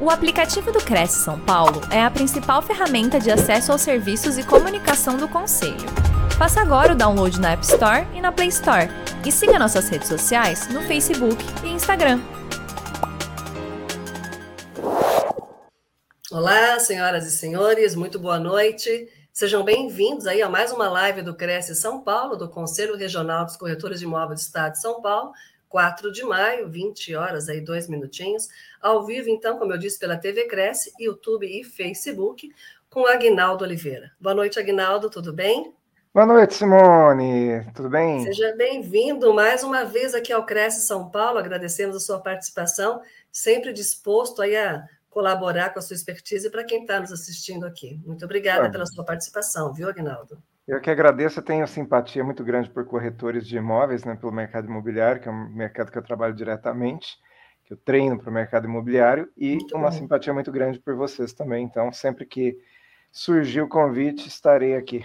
[0.00, 4.44] O aplicativo do Cresce São Paulo é a principal ferramenta de acesso aos serviços e
[4.44, 5.74] comunicação do Conselho.
[6.38, 8.88] Faça agora o download na App Store e na Play Store.
[9.26, 12.20] E siga nossas redes sociais no Facebook e Instagram.
[16.30, 19.08] Olá, senhoras e senhores, muito boa noite.
[19.32, 23.56] Sejam bem-vindos aí a mais uma live do Cresce São Paulo, do Conselho Regional dos
[23.56, 25.32] Corretores de Imóveis do Estado de São Paulo,
[25.68, 28.48] 4 de maio, 20 horas aí, dois minutinhos,
[28.80, 32.50] ao vivo, então, como eu disse, pela TV Cresce, YouTube e Facebook,
[32.88, 34.10] com Agnaldo Oliveira.
[34.18, 35.74] Boa noite, Agnaldo, tudo bem?
[36.12, 38.24] Boa noite, Simone, tudo bem?
[38.24, 43.72] Seja bem-vindo mais uma vez aqui ao Cresce São Paulo, agradecemos a sua participação, sempre
[43.72, 48.00] disposto aí a colaborar com a sua expertise para quem está nos assistindo aqui.
[48.06, 50.42] Muito obrigada pela sua participação, viu, Agnaldo?
[50.68, 54.68] Eu que agradeço, eu tenho simpatia muito grande por corretores de imóveis, né, pelo mercado
[54.68, 57.16] imobiliário, que é um mercado que eu trabalho diretamente,
[57.64, 59.96] que eu treino para o mercado imobiliário, e muito uma bom.
[59.96, 61.64] simpatia muito grande por vocês também.
[61.64, 62.58] Então, sempre que
[63.10, 65.02] surgir o convite, estarei aqui.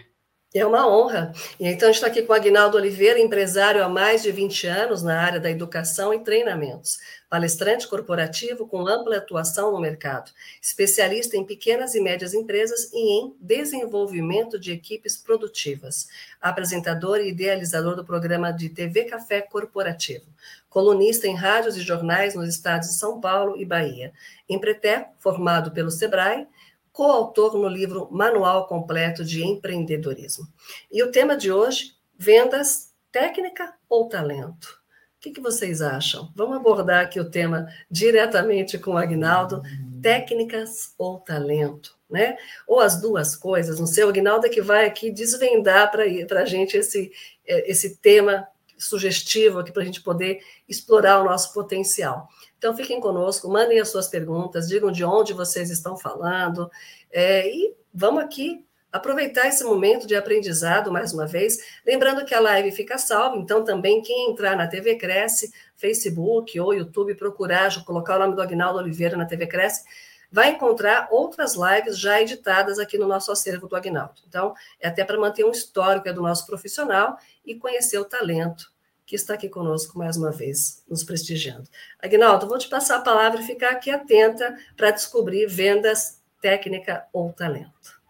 [0.53, 1.31] É uma honra.
[1.57, 4.67] E então, a gente está aqui com o Agnaldo Oliveira, empresário há mais de 20
[4.67, 6.99] anos na área da educação e treinamentos,
[7.33, 10.29] palestrante corporativo com ampla atuação no mercado,
[10.61, 16.07] especialista em pequenas e médias empresas e em desenvolvimento de equipes produtivas,
[16.39, 20.27] apresentador e idealizador do programa de TV Café Corporativo,
[20.69, 24.13] colunista em rádios e jornais nos estados de São Paulo e Bahia,
[24.47, 26.47] empretério formado pelo SEBRAE,
[26.91, 30.47] coautor no livro Manual Completo de Empreendedorismo.
[30.91, 34.82] E o tema de hoje: vendas, técnica ou talento?
[35.23, 36.29] O que, que vocês acham?
[36.35, 39.61] Vamos abordar aqui o tema diretamente com o Agnaldo:
[40.01, 41.97] técnicas ou talento?
[42.09, 42.35] Né?
[42.67, 46.45] Ou as duas coisas, não sei, o Agnaldo é que vai aqui desvendar para a
[46.45, 47.09] gente esse,
[47.47, 48.45] é, esse tema
[48.77, 52.27] sugestivo aqui para a gente poder explorar o nosso potencial.
[52.57, 56.69] Então, fiquem conosco, mandem as suas perguntas, digam de onde vocês estão falando,
[57.09, 61.57] é, e vamos aqui aproveitar esse momento de aprendizado mais uma vez.
[61.83, 66.75] Lembrando que a live fica salva, então também quem entrar na TV Cresce, Facebook ou
[66.75, 69.83] YouTube, procurar, colocar o nome do Agnaldo Oliveira na TV Cresce,
[70.31, 74.21] vai encontrar outras lives já editadas aqui no nosso acervo do Agnaldo.
[74.27, 78.71] Então, é até para manter um histórico do nosso profissional e conhecer o talento
[79.05, 81.67] que está aqui conosco mais uma vez, nos prestigiando.
[81.99, 87.33] Agnaldo, vou te passar a palavra e ficar aqui atenta para descobrir vendas, técnica ou
[87.33, 88.02] talento.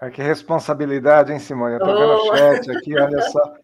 [0.00, 1.74] Ah, que responsabilidade, hein, Simone?
[1.74, 1.98] Eu estou oh.
[1.98, 3.54] vendo o chat aqui, olha só.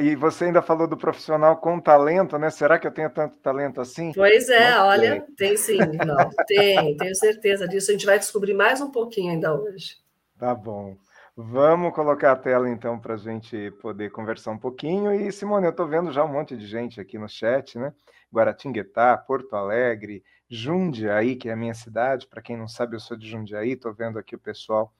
[0.00, 2.50] E você ainda falou do profissional com talento, né?
[2.50, 4.12] Será que eu tenho tanto talento assim?
[4.12, 7.90] Pois é, Não olha, tem, tem sim, não, tem, tenho certeza disso.
[7.90, 9.96] A gente vai descobrir mais um pouquinho ainda hoje.
[10.38, 10.96] Tá bom.
[11.36, 15.12] Vamos colocar a tela então para a gente poder conversar um pouquinho.
[15.12, 17.92] E Simone, eu estou vendo já um monte de gente aqui no chat, né?
[18.32, 22.26] Guaratinguetá, Porto Alegre, Jundiaí, que é a minha cidade.
[22.26, 23.72] Para quem não sabe, eu sou de Jundiaí.
[23.72, 24.92] Estou vendo aqui o pessoal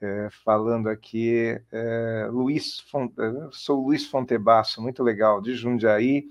[0.00, 1.60] é, falando aqui.
[1.72, 3.12] É, Luiz, Font...
[3.52, 6.24] sou Luiz Fontebasso, muito legal, de Jundiaí.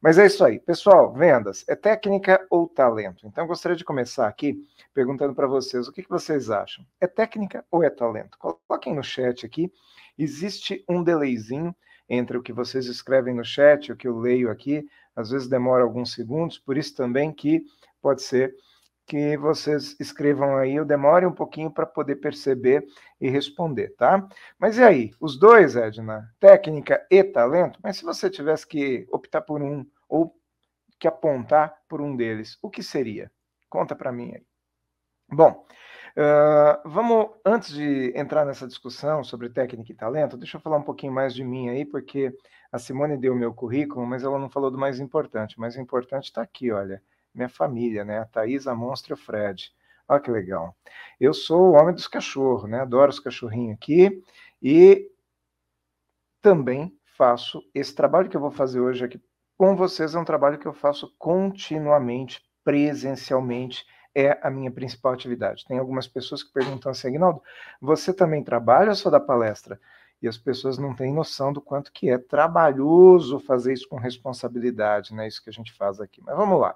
[0.00, 1.12] Mas é isso aí, pessoal.
[1.12, 3.26] Vendas é técnica ou talento?
[3.26, 4.56] Então, gostaria de começar aqui
[4.92, 6.84] perguntando para vocês o que, que vocês acham.
[7.00, 8.38] É técnica ou é talento?
[8.38, 9.72] Coloquem no chat aqui.
[10.18, 11.74] Existe um delayzinho
[12.08, 14.86] entre o que vocês escrevem no chat o que eu leio aqui.
[15.14, 17.64] Às vezes demora alguns segundos, por isso também que
[18.00, 18.54] pode ser
[19.06, 22.84] que vocês escrevam aí, eu demore um pouquinho para poder perceber
[23.20, 24.26] e responder, tá?
[24.58, 29.42] Mas e aí, os dois, Edna, técnica e talento, mas se você tivesse que optar
[29.42, 30.34] por um ou
[30.98, 33.30] que apontar por um deles, o que seria?
[33.70, 34.42] Conta para mim aí.
[35.28, 35.64] Bom,
[36.16, 40.82] uh, vamos, antes de entrar nessa discussão sobre técnica e talento, deixa eu falar um
[40.82, 42.36] pouquinho mais de mim aí, porque
[42.72, 45.56] a Simone deu o meu currículo, mas ela não falou do mais importante.
[45.56, 47.02] O mais importante está aqui, olha,
[47.36, 48.20] minha família, né?
[48.20, 49.72] A Thaís, a Monstro e o Fred.
[50.08, 50.76] Olha que legal.
[51.20, 52.80] Eu sou o homem dos cachorros, né?
[52.80, 54.22] Adoro os cachorrinhos aqui
[54.62, 55.10] e
[56.40, 59.20] também faço esse trabalho que eu vou fazer hoje aqui
[59.56, 65.64] com vocês, é um trabalho que eu faço continuamente, presencialmente é a minha principal atividade.
[65.66, 67.42] Tem algumas pessoas que perguntam assim, Aguinaldo,
[67.80, 69.80] você também trabalha ou só dá palestra?
[70.22, 75.14] E as pessoas não têm noção do quanto que é trabalhoso fazer isso com responsabilidade,
[75.14, 75.28] né?
[75.28, 76.22] Isso que a gente faz aqui.
[76.24, 76.74] Mas vamos lá.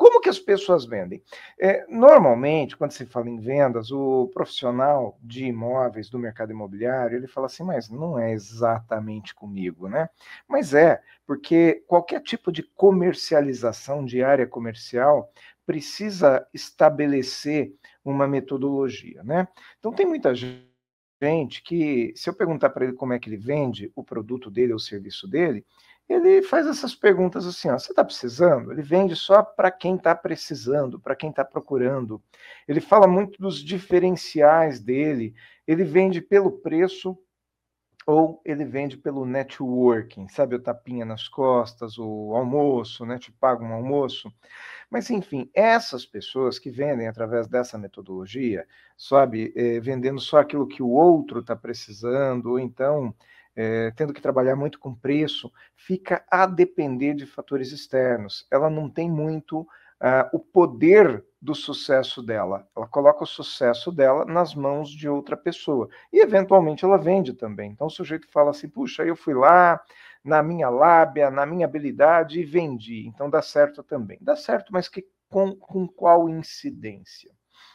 [0.00, 1.22] Como que as pessoas vendem?
[1.60, 7.26] É, normalmente, quando se fala em vendas, o profissional de imóveis do mercado imobiliário, ele
[7.26, 10.08] fala assim, mas não é exatamente comigo, né?
[10.48, 15.30] Mas é, porque qualquer tipo de comercialização de área comercial
[15.66, 19.46] precisa estabelecer uma metodologia, né?
[19.78, 23.92] Então tem muita gente que, se eu perguntar para ele como é que ele vende
[23.94, 25.62] o produto dele ou o serviço dele,
[26.10, 28.72] ele faz essas perguntas assim: ó, você está precisando?
[28.72, 32.20] Ele vende só para quem está precisando, para quem está procurando.
[32.66, 35.34] Ele fala muito dos diferenciais dele.
[35.66, 37.16] Ele vende pelo preço
[38.06, 43.62] ou ele vende pelo networking, sabe, o tapinha nas costas, o almoço, né, te paga
[43.62, 44.32] um almoço.
[44.90, 48.66] Mas, enfim, essas pessoas que vendem através dessa metodologia,
[48.96, 53.14] sabe, é, vendendo só aquilo que o outro está precisando, ou então
[53.62, 58.46] é, tendo que trabalhar muito com preço, fica a depender de fatores externos.
[58.50, 62.66] Ela não tem muito uh, o poder do sucesso dela.
[62.74, 65.90] Ela coloca o sucesso dela nas mãos de outra pessoa.
[66.10, 67.70] E, eventualmente, ela vende também.
[67.72, 69.78] Então, o sujeito fala assim: puxa, eu fui lá
[70.24, 73.06] na minha lábia, na minha habilidade e vendi.
[73.08, 74.16] Então, dá certo também.
[74.22, 77.30] Dá certo, mas que, com, com qual incidência?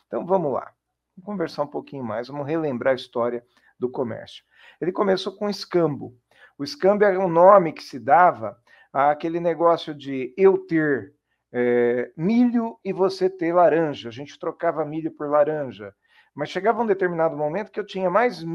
[0.08, 0.74] Então, vamos lá.
[1.16, 3.46] Vamos conversar um pouquinho mais, vamos relembrar a história
[3.80, 4.44] do comércio.
[4.86, 6.16] Ele começou com escambo.
[6.60, 8.56] O escambo era um nome que se dava
[8.94, 11.16] àquele negócio de eu ter
[11.52, 14.10] é, milho e você ter laranja.
[14.10, 15.92] A gente trocava milho por laranja.
[16.36, 18.46] Mas chegava um determinado momento que eu tinha mais,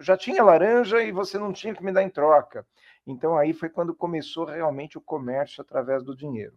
[0.00, 2.66] já tinha laranja e você não tinha que me dar em troca.
[3.06, 6.54] Então aí foi quando começou realmente o comércio através do dinheiro.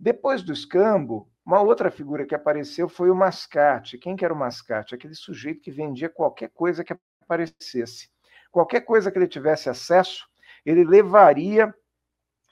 [0.00, 3.98] Depois do escambo, uma outra figura que apareceu foi o mascate.
[3.98, 4.94] Quem que era o mascate?
[4.94, 8.13] Aquele sujeito que vendia qualquer coisa que aparecesse
[8.54, 10.28] qualquer coisa que ele tivesse acesso,
[10.64, 11.74] ele levaria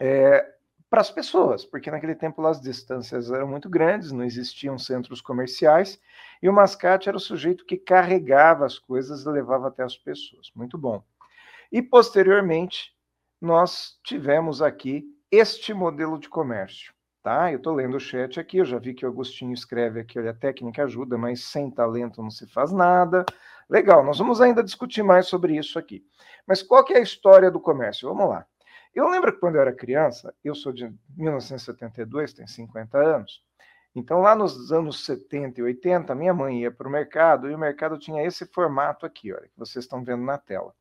[0.00, 0.44] é,
[0.90, 6.00] para as pessoas, porque naquele tempo as distâncias eram muito grandes, não existiam centros comerciais,
[6.42, 10.50] e o mascate era o sujeito que carregava as coisas e levava até as pessoas.
[10.56, 11.04] Muito bom.
[11.70, 12.92] E posteriormente,
[13.40, 16.92] nós tivemos aqui este modelo de comércio.
[17.22, 17.52] Tá?
[17.52, 20.32] Eu estou lendo o chat aqui, eu já vi que o Agostinho escreve aqui, olha,
[20.32, 23.24] a técnica ajuda, mas sem talento não se faz nada.
[23.70, 26.04] Legal, nós vamos ainda discutir mais sobre isso aqui.
[26.46, 28.08] Mas qual que é a história do comércio?
[28.08, 28.44] Vamos lá.
[28.92, 33.42] Eu lembro que quando eu era criança, eu sou de 1972, tenho 50 anos,
[33.94, 37.58] então lá nos anos 70 e 80, minha mãe ia para o mercado e o
[37.58, 40.74] mercado tinha esse formato aqui, olha, que vocês estão vendo na tela.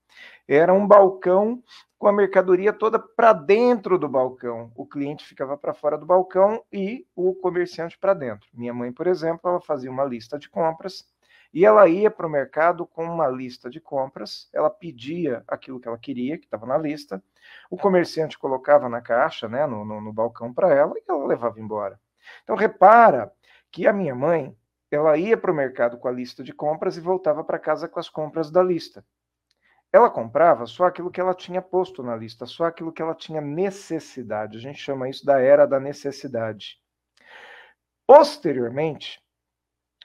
[0.48, 1.62] Era um balcão
[2.02, 4.72] com a mercadoria toda para dentro do balcão.
[4.76, 8.50] O cliente ficava para fora do balcão e o comerciante para dentro.
[8.52, 11.06] Minha mãe, por exemplo, ela fazia uma lista de compras
[11.54, 15.88] e ela ia para o mercado com uma lista de compras, ela pedia aquilo que
[15.88, 17.24] ela queria, que estava na lista,
[17.70, 21.60] o comerciante colocava na caixa, né, no, no, no balcão para ela, e ela levava
[21.60, 22.00] embora.
[22.42, 23.32] Então, repara
[23.72, 24.58] que a minha mãe,
[24.90, 28.00] ela ia para o mercado com a lista de compras e voltava para casa com
[28.00, 29.06] as compras da lista.
[29.94, 33.42] Ela comprava só aquilo que ela tinha posto na lista, só aquilo que ela tinha
[33.42, 34.58] necessidade.
[34.58, 36.80] A gente chama isso da era da necessidade.
[38.08, 39.22] Posteriormente,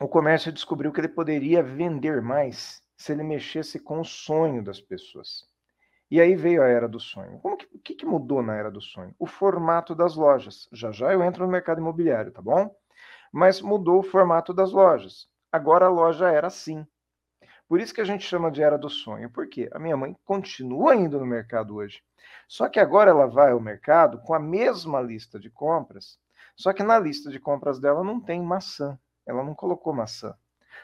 [0.00, 4.80] o comércio descobriu que ele poderia vender mais se ele mexesse com o sonho das
[4.80, 5.46] pessoas.
[6.10, 7.38] E aí veio a era do sonho.
[7.40, 9.14] Como que, o que, que mudou na era do sonho?
[9.18, 10.68] O formato das lojas.
[10.72, 12.74] Já já eu entro no mercado imobiliário, tá bom?
[13.32, 15.28] Mas mudou o formato das lojas.
[15.50, 16.86] Agora a loja era assim.
[17.68, 19.30] Por isso que a gente chama de era do sonho.
[19.30, 19.68] Por quê?
[19.72, 22.02] A minha mãe continua indo no mercado hoje.
[22.48, 26.18] Só que agora ela vai ao mercado com a mesma lista de compras,
[26.54, 28.98] só que na lista de compras dela não tem maçã.
[29.26, 30.34] Ela não colocou maçã.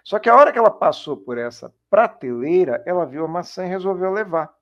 [0.02, 3.68] Só que a hora que ela passou por essa prateleira, ela viu a maçã e
[3.68, 4.52] resolveu levar.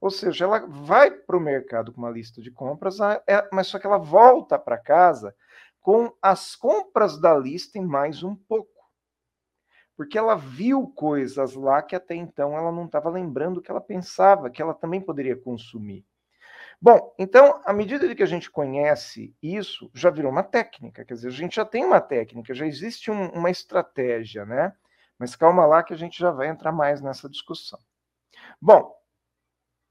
[0.00, 3.78] Ou seja, ela vai para o mercado com uma lista de compras, é, mas só
[3.78, 5.34] que ela volta para casa
[5.80, 8.77] com as compras da lista e mais um pouco.
[9.98, 14.48] Porque ela viu coisas lá que até então ela não estava lembrando que ela pensava
[14.48, 16.06] que ela também poderia consumir.
[16.80, 21.26] Bom, então, à medida que a gente conhece isso, já virou uma técnica, quer dizer,
[21.26, 24.72] a gente já tem uma técnica, já existe um, uma estratégia, né?
[25.18, 27.80] Mas calma lá que a gente já vai entrar mais nessa discussão.
[28.62, 28.94] Bom,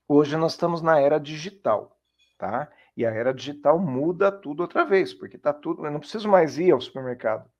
[0.08, 2.00] hoje nós estamos na era digital,
[2.38, 2.72] tá?
[2.96, 6.58] E a era digital muda tudo outra vez, porque tá tudo, eu não preciso mais
[6.58, 7.52] ir ao supermercado.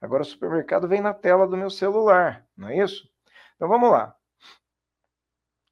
[0.00, 3.08] Agora o supermercado vem na tela do meu celular, não é isso?
[3.56, 4.14] Então vamos lá.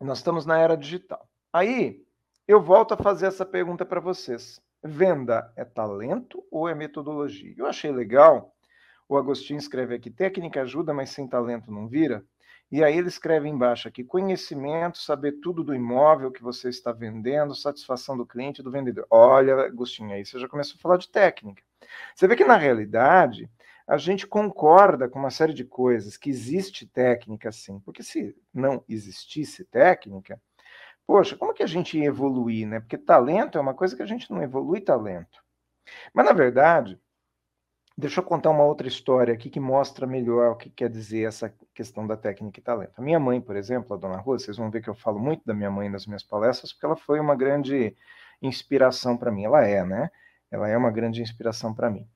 [0.01, 1.29] Nós estamos na era digital.
[1.53, 2.05] Aí,
[2.47, 4.61] eu volto a fazer essa pergunta para vocês.
[4.83, 7.53] Venda é talento ou é metodologia?
[7.57, 8.55] Eu achei legal.
[9.09, 12.25] O Agostinho escreve aqui: técnica ajuda, mas sem talento não vira.
[12.71, 17.55] E aí ele escreve embaixo aqui: conhecimento, saber tudo do imóvel que você está vendendo,
[17.55, 19.07] satisfação do cliente do vendedor.
[19.11, 21.63] Olha, Agostinho, aí você já começou a falar de técnica.
[22.15, 23.51] Você vê que na realidade
[23.89, 28.85] a gente concorda com uma série de coisas, que existe técnica sim, porque se não
[28.87, 30.39] existisse técnica,
[31.07, 32.81] poxa, como que a gente ia evoluir, né?
[32.81, 35.43] Porque talento é uma coisa que a gente não evolui talento.
[36.13, 37.01] Mas, na verdade,
[37.97, 41.51] deixa eu contar uma outra história aqui que mostra melhor o que quer dizer essa
[41.73, 42.93] questão da técnica e talento.
[42.95, 45.47] A minha mãe, por exemplo, a dona Rua, vocês vão ver que eu falo muito
[45.47, 47.97] da minha mãe nas minhas palestras, porque ela foi uma grande
[48.43, 49.45] inspiração para mim.
[49.45, 50.11] Ela é, né?
[50.51, 52.09] Ela é uma grande inspiração para mim.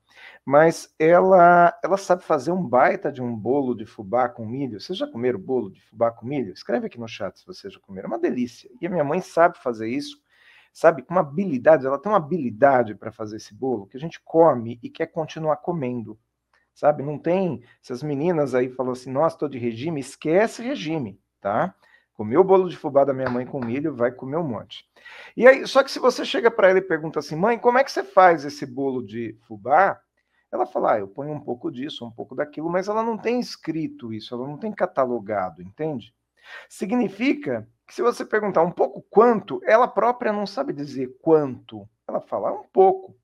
[0.45, 4.79] Mas ela, ela sabe fazer um baita de um bolo de fubá com milho.
[4.79, 6.51] Vocês já comeram bolo de fubá com milho?
[6.51, 8.07] Escreve aqui no chat se vocês já comeram.
[8.07, 8.69] É uma delícia.
[8.81, 10.17] E a minha mãe sabe fazer isso,
[10.73, 11.85] sabe, com uma habilidade.
[11.85, 15.57] Ela tem uma habilidade para fazer esse bolo que a gente come e quer continuar
[15.57, 16.19] comendo.
[16.73, 17.03] Sabe?
[17.03, 17.61] Não tem.
[17.81, 21.75] Se as meninas aí falam assim, nossa, estou de regime, esquece regime, tá?
[22.13, 24.85] Comeu o bolo de fubá da minha mãe com milho, vai comer um monte.
[25.35, 27.83] E aí, só que se você chega para ela e pergunta assim, mãe, como é
[27.83, 29.99] que você faz esse bolo de fubá?
[30.51, 33.39] Ela fala, ah, eu ponho um pouco disso, um pouco daquilo, mas ela não tem
[33.39, 36.13] escrito isso, ela não tem catalogado, entende?
[36.69, 41.89] Significa que se você perguntar um pouco quanto, ela própria não sabe dizer quanto.
[42.07, 43.15] Ela fala ah, um pouco.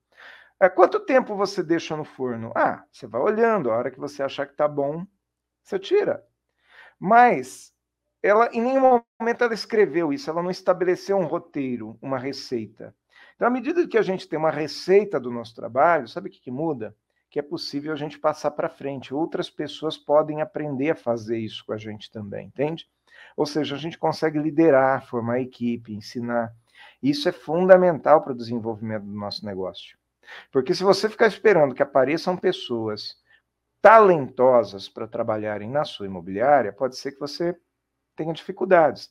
[0.58, 2.52] É, quanto tempo você deixa no forno?
[2.54, 5.06] Ah, você vai olhando, a hora que você achar que tá bom,
[5.62, 6.24] você tira.
[6.98, 7.72] Mas
[8.22, 12.94] ela em nenhum momento ela escreveu isso, ela não estabeleceu um roteiro, uma receita.
[13.34, 16.40] Então, à medida que a gente tem uma receita do nosso trabalho, sabe o que,
[16.40, 16.94] que muda?
[17.30, 19.14] que é possível a gente passar para frente.
[19.14, 22.88] Outras pessoas podem aprender a fazer isso com a gente também, entende?
[23.36, 26.52] Ou seja, a gente consegue liderar, formar equipe, ensinar.
[27.00, 29.96] Isso é fundamental para o desenvolvimento do nosso negócio.
[30.50, 33.16] Porque se você ficar esperando que apareçam pessoas
[33.80, 37.56] talentosas para trabalharem na sua imobiliária, pode ser que você
[38.20, 39.08] tenha dificuldades.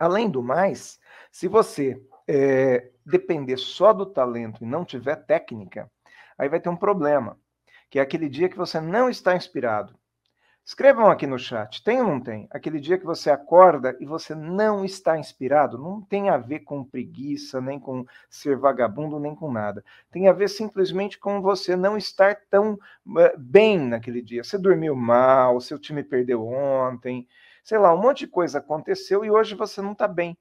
[0.00, 0.98] Além do mais,
[1.30, 5.88] se você é, depender só do talento e não tiver técnica,
[6.36, 7.38] aí vai ter um problema,
[7.88, 9.96] que é aquele dia que você não está inspirado.
[10.64, 12.48] Escrevam aqui no chat, tem ou não tem?
[12.50, 16.82] Aquele dia que você acorda e você não está inspirado, não tem a ver com
[16.82, 19.84] preguiça, nem com ser vagabundo, nem com nada.
[20.10, 24.42] Tem a ver simplesmente com você não estar tão uh, bem naquele dia.
[24.42, 27.28] Você dormiu mal, seu time perdeu ontem,
[27.66, 30.38] sei lá, um monte de coisa aconteceu e hoje você não está bem.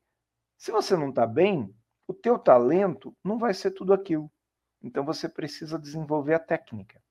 [0.55, 1.73] Se você não está bem,
[2.07, 4.31] o teu talento não vai ser tudo aquilo.
[4.79, 7.01] Então você precisa desenvolver a técnica.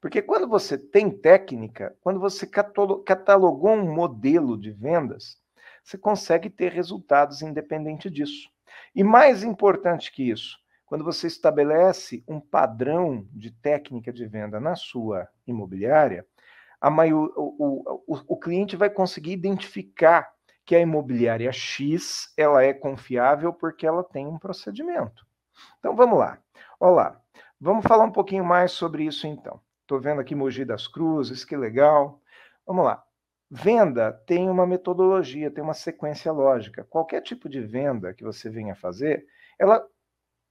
[0.00, 5.40] Porque quando você tem técnica, quando você catalogou um modelo de vendas,
[5.84, 8.50] você consegue ter resultados independente disso.
[8.92, 14.74] E mais importante que isso, quando você estabelece um padrão de técnica de venda na
[14.74, 16.26] sua imobiliária,
[16.90, 20.30] maior, o, o, o, cliente vai conseguir identificar
[20.64, 25.26] que a imobiliária X ela é confiável porque ela tem um procedimento.
[25.78, 26.38] Então vamos lá.
[26.80, 27.20] Olá,
[27.60, 29.60] vamos falar um pouquinho mais sobre isso então.
[29.82, 32.20] Estou vendo aqui Mogi das Cruzes, que legal.
[32.66, 33.04] Vamos lá.
[33.50, 36.84] Venda tem uma metodologia, tem uma sequência lógica.
[36.84, 39.26] Qualquer tipo de venda que você venha fazer,
[39.58, 39.86] ela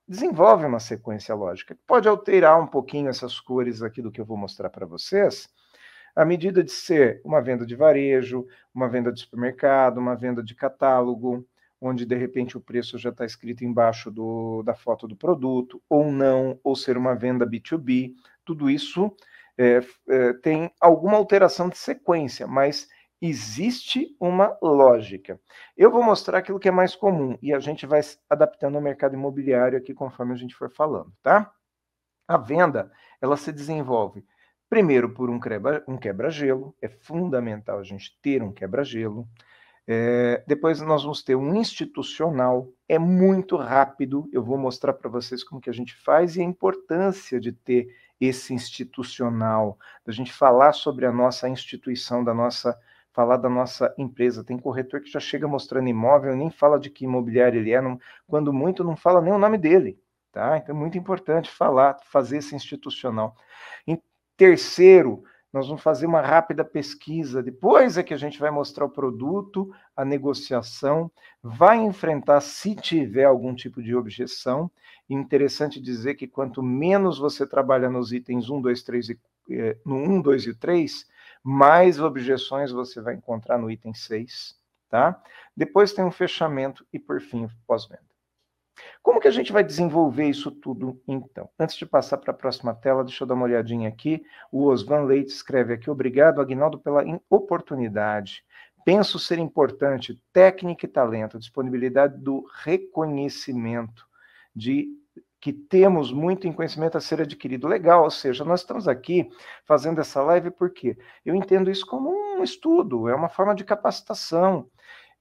[0.07, 1.77] desenvolve uma sequência lógica.
[1.87, 5.49] Pode alterar um pouquinho essas cores aqui do que eu vou mostrar para vocês,
[6.15, 10.55] à medida de ser uma venda de varejo, uma venda de supermercado, uma venda de
[10.55, 11.47] catálogo,
[11.81, 16.11] onde de repente o preço já está escrito embaixo do, da foto do produto, ou
[16.11, 18.13] não, ou ser uma venda B2B,
[18.45, 19.13] tudo isso
[19.57, 22.87] é, é, tem alguma alteração de sequência, mas
[23.21, 25.39] existe uma lógica.
[25.77, 29.15] Eu vou mostrar aquilo que é mais comum e a gente vai adaptando ao mercado
[29.15, 31.51] imobiliário aqui conforme a gente for falando, tá?
[32.27, 32.91] A venda,
[33.21, 34.25] ela se desenvolve
[34.73, 39.27] primeiro por um quebra-gelo, um é fundamental a gente ter um quebra-gelo.
[39.85, 45.43] É, depois nós vamos ter um institucional, é muito rápido, eu vou mostrar para vocês
[45.43, 47.87] como que a gente faz e a importância de ter
[48.19, 52.75] esse institucional, da gente falar sobre a nossa instituição, da nossa
[53.11, 54.43] falar da nossa empresa.
[54.43, 57.99] Tem corretor que já chega mostrando imóvel, nem fala de que imobiliário ele é, não,
[58.25, 59.99] quando muito não fala nem o nome dele,
[60.31, 60.57] tá?
[60.57, 63.35] Então é muito importante falar, fazer esse institucional.
[63.85, 64.01] Em
[64.43, 65.23] terceiro,
[65.53, 69.73] nós vamos fazer uma rápida pesquisa, depois é que a gente vai mostrar o produto,
[69.95, 71.09] a negociação,
[71.41, 74.69] vai enfrentar se tiver algum tipo de objeção.
[75.09, 79.19] Interessante dizer que quanto menos você trabalha nos itens 1, 2, 3 e
[79.51, 81.05] eh, no 1, 2 e 3,
[81.41, 84.59] mais objeções você vai encontrar no item 6,
[84.89, 85.21] tá?
[85.55, 88.12] Depois tem um fechamento e por fim pós-venda.
[89.01, 91.49] Como que a gente vai desenvolver isso tudo, então?
[91.59, 94.23] Antes de passar para a próxima tela, deixa eu dar uma olhadinha aqui.
[94.51, 98.43] O Osvan Leite escreve aqui, obrigado, Agnaldo, pela oportunidade.
[98.85, 104.05] Penso ser importante técnica e talento, disponibilidade do reconhecimento,
[104.55, 104.89] de
[105.39, 107.67] que temos muito em conhecimento a ser adquirido.
[107.67, 109.29] Legal, ou seja, nós estamos aqui
[109.65, 114.69] fazendo essa live porque eu entendo isso como um estudo, é uma forma de capacitação.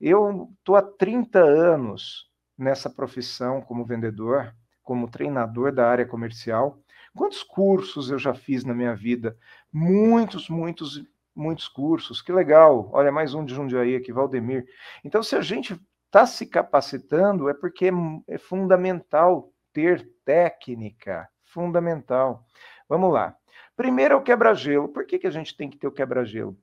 [0.01, 2.32] Eu estou há 30 anos
[2.63, 6.79] nessa profissão como vendedor, como treinador da área comercial.
[7.15, 9.37] Quantos cursos eu já fiz na minha vida?
[9.73, 11.03] Muitos, muitos,
[11.35, 12.23] muitos cursos.
[12.23, 12.89] Que legal.
[12.93, 14.65] Olha, mais um de Jundiaí aqui, Valdemir.
[15.05, 22.47] Então, se a gente está se capacitando é porque é, é fundamental ter técnica, fundamental.
[22.89, 23.37] Vamos lá.
[23.77, 24.89] Primeiro é o quebra-gelo.
[24.89, 26.57] Por que, que a gente tem que ter o quebra-gelo?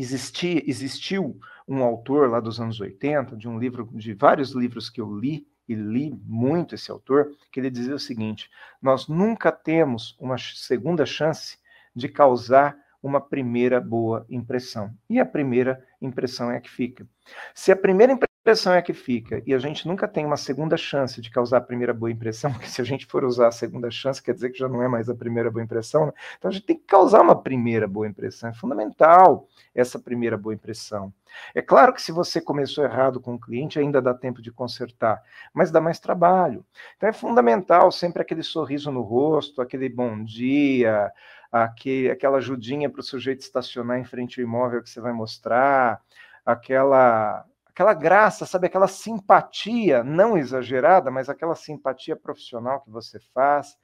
[0.00, 1.38] Existia, existiu
[1.68, 5.46] um autor lá dos anos 80, de um livro, de vários livros que eu li,
[5.68, 11.04] e li muito esse autor, que ele dizia o seguinte: nós nunca temos uma segunda
[11.04, 11.58] chance
[11.94, 14.90] de causar uma primeira boa impressão.
[15.08, 17.06] E a primeira impressão é a que fica.
[17.54, 20.76] Se a primeira impressão é a que fica e a gente nunca tem uma segunda
[20.76, 23.90] chance de causar a primeira boa impressão, porque se a gente for usar a segunda
[23.90, 26.12] chance, quer dizer que já não é mais a primeira boa impressão, né?
[26.38, 28.50] então a gente tem que causar uma primeira boa impressão.
[28.50, 31.12] É fundamental essa primeira boa impressão.
[31.54, 35.22] É claro que se você começou errado com o cliente, ainda dá tempo de consertar,
[35.54, 36.64] mas dá mais trabalho.
[36.96, 41.12] Então é fundamental sempre aquele sorriso no rosto, aquele bom dia,
[41.50, 46.00] aquele, aquela ajudinha para o sujeito estacionar em frente ao imóvel que você vai mostrar,
[46.44, 53.78] aquela aquela graça, sabe, aquela simpatia não exagerada, mas aquela simpatia profissional que você faz,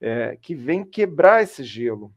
[0.00, 2.12] é, que vem quebrar esse gelo.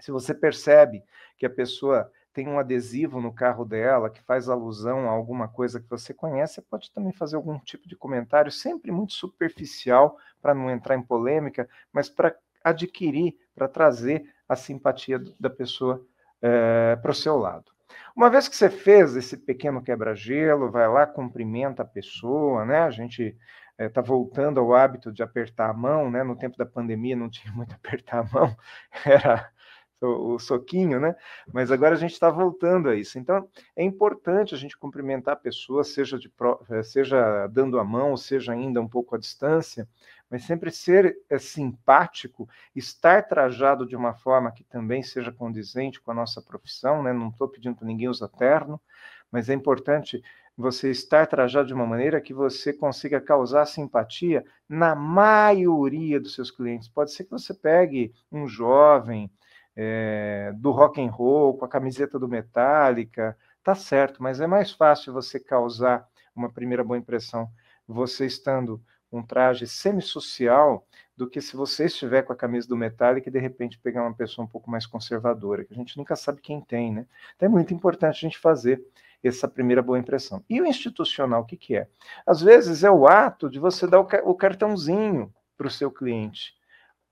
[0.00, 1.02] Se você percebe
[1.36, 5.78] que a pessoa tem um adesivo no carro dela que faz alusão a alguma coisa
[5.78, 10.54] que você conhece, você pode também fazer algum tipo de comentário, sempre muito superficial, para
[10.54, 16.04] não entrar em polêmica, mas para adquirir, para trazer a simpatia da pessoa
[16.42, 17.73] é, para o seu lado.
[18.14, 22.78] Uma vez que você fez esse pequeno quebra-gelo, vai lá, cumprimenta a pessoa, né?
[22.78, 23.36] A gente
[23.78, 26.22] está é, voltando ao hábito de apertar a mão, né?
[26.22, 28.56] No tempo da pandemia não tinha muito apertar a mão,
[29.04, 29.50] era
[30.00, 31.16] o, o soquinho, né?
[31.52, 33.18] Mas agora a gente está voltando a isso.
[33.18, 36.32] Então é importante a gente cumprimentar a pessoa, seja, de,
[36.70, 39.88] é, seja dando a mão, seja ainda um pouco à distância,
[40.34, 46.10] mas sempre ser é, simpático, estar trajado de uma forma que também seja condizente com
[46.10, 47.12] a nossa profissão, né?
[47.12, 48.80] Não estou pedindo para ninguém usar terno,
[49.30, 50.20] mas é importante
[50.56, 56.50] você estar trajado de uma maneira que você consiga causar simpatia na maioria dos seus
[56.50, 56.88] clientes.
[56.88, 59.30] Pode ser que você pegue um jovem
[59.76, 64.72] é, do rock and roll com a camiseta do Metallica, tá certo, mas é mais
[64.72, 66.04] fácil você causar
[66.34, 67.48] uma primeira boa impressão
[67.86, 68.82] você estando
[69.16, 73.38] um traje semi-social do que se você estiver com a camisa do Metallica e de
[73.38, 76.92] repente pegar uma pessoa um pouco mais conservadora, que a gente nunca sabe quem tem,
[76.92, 77.06] né?
[77.36, 78.84] Então é muito importante a gente fazer
[79.22, 80.44] essa primeira boa impressão.
[80.50, 81.88] E o institucional, o que, que é?
[82.26, 86.54] Às vezes é o ato de você dar o cartãozinho para o seu cliente.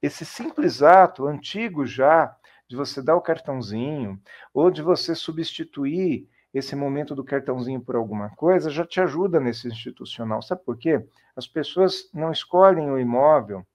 [0.03, 2.37] Esse simples ato, antigo já,
[2.69, 4.21] de você dar o cartãozinho,
[4.53, 9.69] ou de você substituir esse momento do cartãozinho por alguma coisa, já te ajuda nesse
[9.69, 10.43] institucional.
[10.43, 11.05] Sabe por quê?
[11.35, 13.67] As pessoas não escolhem o imóvel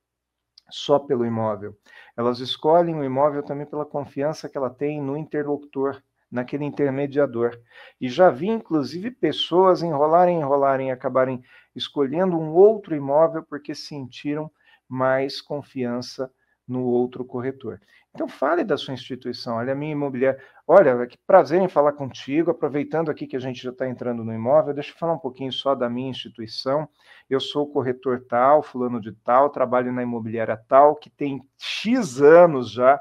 [0.69, 1.75] só pelo imóvel.
[2.15, 7.57] Elas escolhem o imóvel também pela confiança que ela tem no interlocutor, naquele intermediador.
[7.99, 11.41] E já vi, inclusive, pessoas enrolarem, enrolarem e acabarem
[11.75, 14.51] escolhendo um outro imóvel porque sentiram
[14.87, 16.31] mais confiança
[16.67, 17.79] no outro corretor.
[18.13, 20.39] Então fale da sua instituição, olha a minha imobiliária.
[20.67, 24.33] Olha, que prazer em falar contigo, aproveitando aqui que a gente já está entrando no
[24.33, 26.89] imóvel, deixa eu falar um pouquinho só da minha instituição.
[27.29, 32.21] Eu sou o corretor tal, fulano de tal, trabalho na imobiliária tal, que tem X
[32.21, 32.99] anos já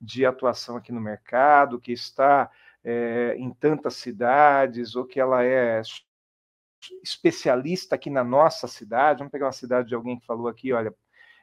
[0.00, 2.50] de atuação aqui no mercado, que está
[2.84, 5.82] é, em tantas cidades, ou que ela é
[7.02, 9.18] especialista aqui na nossa cidade.
[9.18, 10.94] Vamos pegar uma cidade de alguém que falou aqui, olha,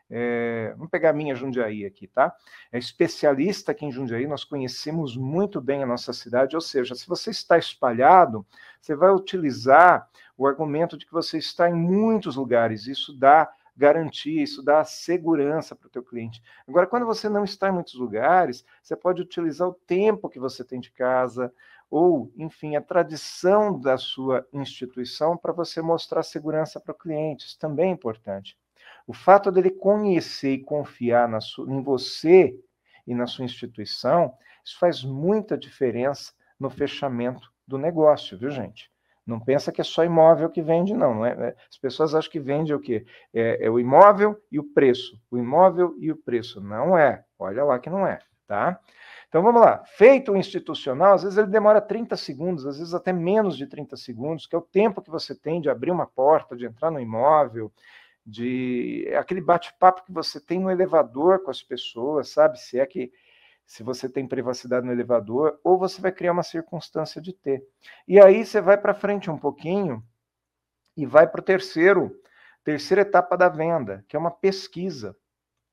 [0.09, 2.35] é, vamos pegar a minha Jundiaí aqui, tá?
[2.71, 7.07] É especialista aqui em Jundiaí, nós conhecemos muito bem a nossa cidade, ou seja, se
[7.07, 8.45] você está espalhado,
[8.79, 14.41] você vai utilizar o argumento de que você está em muitos lugares, isso dá garantia,
[14.41, 16.41] isso dá segurança para o teu cliente.
[16.67, 20.63] Agora, quando você não está em muitos lugares, você pode utilizar o tempo que você
[20.63, 21.51] tem de casa,
[21.89, 27.45] ou, enfim, a tradição da sua instituição para você mostrar segurança para o cliente.
[27.45, 28.57] Isso também é importante.
[29.07, 32.57] O fato dele conhecer e confiar sua, em você
[33.05, 38.91] e na sua instituição, isso faz muita diferença no fechamento do negócio, viu, gente?
[39.25, 41.15] Não pensa que é só imóvel que vende, não.
[41.15, 41.31] não é?
[41.31, 43.05] é as pessoas acham que vende o quê?
[43.33, 45.19] É, é, o imóvel e o preço.
[45.31, 46.61] O imóvel e o preço.
[46.61, 47.23] Não é.
[47.39, 48.79] Olha lá que não é, tá?
[49.27, 49.83] Então vamos lá.
[49.97, 53.97] Feito o institucional, às vezes ele demora 30 segundos, às vezes até menos de 30
[53.97, 56.99] segundos, que é o tempo que você tem de abrir uma porta, de entrar no
[56.99, 57.71] imóvel,
[58.25, 62.59] de aquele bate-papo que você tem no elevador com as pessoas, sabe?
[62.59, 63.11] Se é que
[63.65, 67.63] se você tem privacidade no elevador, ou você vai criar uma circunstância de ter.
[68.07, 70.03] E aí você vai para frente um pouquinho
[70.95, 72.15] e vai para o terceiro,
[72.63, 75.15] terceira etapa da venda, que é uma pesquisa,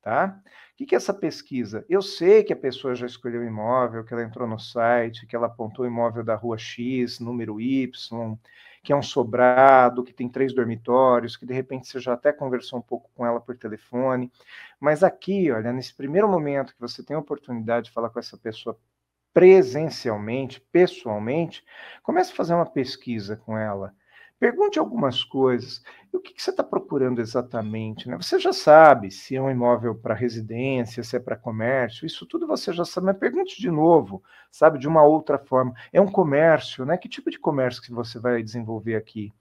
[0.01, 0.39] tá?
[0.73, 1.85] O que é essa pesquisa?
[1.87, 5.35] Eu sei que a pessoa já escolheu o imóvel, que ela entrou no site, que
[5.35, 8.37] ela apontou o imóvel da rua X, número Y,
[8.83, 12.79] que é um sobrado, que tem três dormitórios, que de repente você já até conversou
[12.79, 14.31] um pouco com ela por telefone.
[14.79, 18.37] Mas aqui, olha, nesse primeiro momento que você tem a oportunidade de falar com essa
[18.37, 18.77] pessoa
[19.33, 21.65] presencialmente, pessoalmente,
[22.03, 23.95] comece a fazer uma pesquisa com ela.
[24.43, 25.81] Pergunte algumas coisas.
[26.11, 28.09] E o que, que você está procurando exatamente?
[28.09, 28.17] Né?
[28.17, 32.45] Você já sabe se é um imóvel para residência, se é para comércio, isso tudo
[32.45, 35.73] você já sabe, mas pergunte de novo, sabe, de uma outra forma.
[35.93, 36.97] É um comércio, né?
[36.97, 39.31] Que tipo de comércio que você vai desenvolver aqui?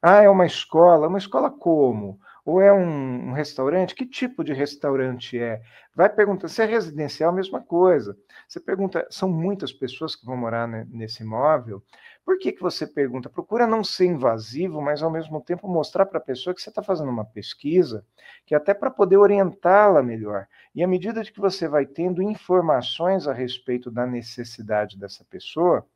[0.00, 1.08] Ah, é uma escola.
[1.08, 2.18] Uma escola como?
[2.42, 3.94] Ou é um, um, restaurante?
[3.94, 5.60] Que tipo de restaurante é?
[5.94, 8.16] Vai perguntar, se é residencial, mesma coisa.
[8.48, 11.82] Você pergunta, são muitas pessoas que vão morar né, nesse imóvel.
[12.28, 13.30] Por que, que você pergunta?
[13.30, 16.82] Procura não ser invasivo, mas ao mesmo tempo mostrar para a pessoa que você está
[16.82, 18.04] fazendo uma pesquisa,
[18.44, 20.46] que até para poder orientá-la melhor.
[20.74, 25.86] E à medida que você vai tendo informações a respeito da necessidade dessa pessoa,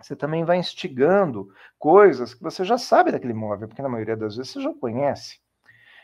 [0.00, 4.36] você também vai instigando coisas que você já sabe daquele imóvel, porque na maioria das
[4.36, 5.40] vezes você já conhece.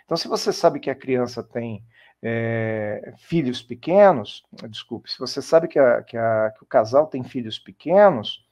[0.05, 1.85] Então, se você sabe que a criança tem
[2.21, 7.23] é, filhos pequenos, desculpe, se você sabe que, a, que, a, que o casal tem
[7.23, 8.45] filhos pequenos,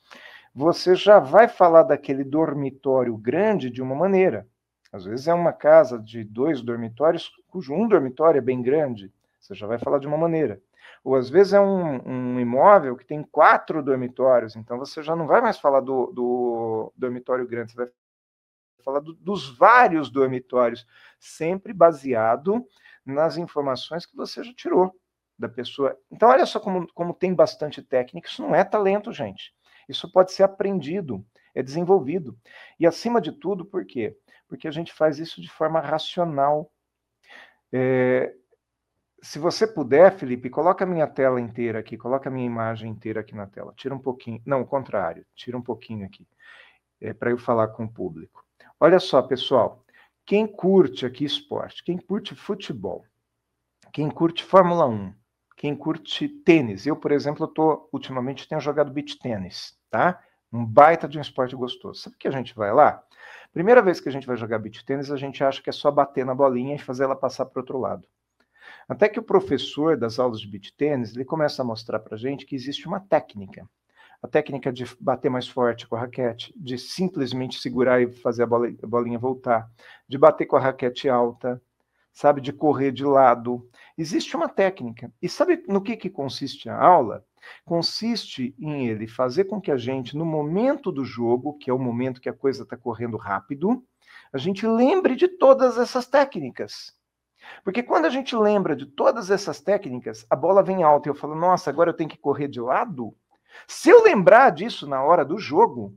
[0.54, 4.48] você já vai falar daquele dormitório grande de uma maneira.
[4.92, 9.54] Às vezes é uma casa de dois dormitórios, cujo um dormitório é bem grande, você
[9.54, 10.60] já vai falar de uma maneira.
[11.04, 15.26] Ou às vezes é um, um imóvel que tem quatro dormitórios, então você já não
[15.26, 17.88] vai mais falar do, do dormitório grande, você vai
[18.84, 20.86] falar do, dos vários dormitórios,
[21.18, 22.66] sempre baseado
[23.04, 24.94] nas informações que você já tirou
[25.38, 25.96] da pessoa.
[26.10, 29.54] Então, olha só como, como tem bastante técnica, isso não é talento, gente.
[29.90, 31.24] Isso pode ser aprendido,
[31.54, 32.38] é desenvolvido.
[32.78, 34.16] E acima de tudo, por quê?
[34.48, 36.70] Porque a gente faz isso de forma racional.
[37.72, 38.34] É,
[39.22, 43.20] se você puder, Felipe, coloca a minha tela inteira aqui, coloca a minha imagem inteira
[43.20, 43.74] aqui na tela.
[43.76, 46.26] Tira um pouquinho, não, o contrário, tira um pouquinho aqui,
[47.00, 48.44] é, para eu falar com o público.
[48.78, 49.84] Olha só, pessoal,
[50.24, 53.04] quem curte aqui esporte, quem curte futebol,
[53.92, 55.12] quem curte Fórmula 1,
[55.56, 60.22] quem curte tênis, eu, por exemplo, tô, ultimamente tenho jogado beach tênis, tá?
[60.52, 62.00] Um baita de um esporte gostoso.
[62.00, 63.02] Sabe que a gente vai lá?
[63.52, 65.90] Primeira vez que a gente vai jogar beach tênis, a gente acha que é só
[65.90, 68.06] bater na bolinha e fazer ela passar para outro lado.
[68.88, 72.46] Até que o professor das aulas de beach tênis, ele começa a mostrar para gente
[72.46, 73.68] que existe uma técnica
[74.22, 78.46] a técnica de bater mais forte com a raquete, de simplesmente segurar e fazer a
[78.46, 79.70] bolinha voltar,
[80.06, 81.60] de bater com a raquete alta,
[82.12, 83.66] sabe, de correr de lado.
[83.96, 85.10] Existe uma técnica.
[85.22, 87.24] E sabe no que, que consiste a aula?
[87.64, 91.78] Consiste em ele fazer com que a gente, no momento do jogo, que é o
[91.78, 93.84] momento que a coisa está correndo rápido,
[94.32, 96.94] a gente lembre de todas essas técnicas.
[97.64, 101.14] Porque quando a gente lembra de todas essas técnicas, a bola vem alta e eu
[101.14, 103.16] falo, nossa, agora eu tenho que correr de lado.
[103.66, 105.96] Se eu lembrar disso na hora do jogo,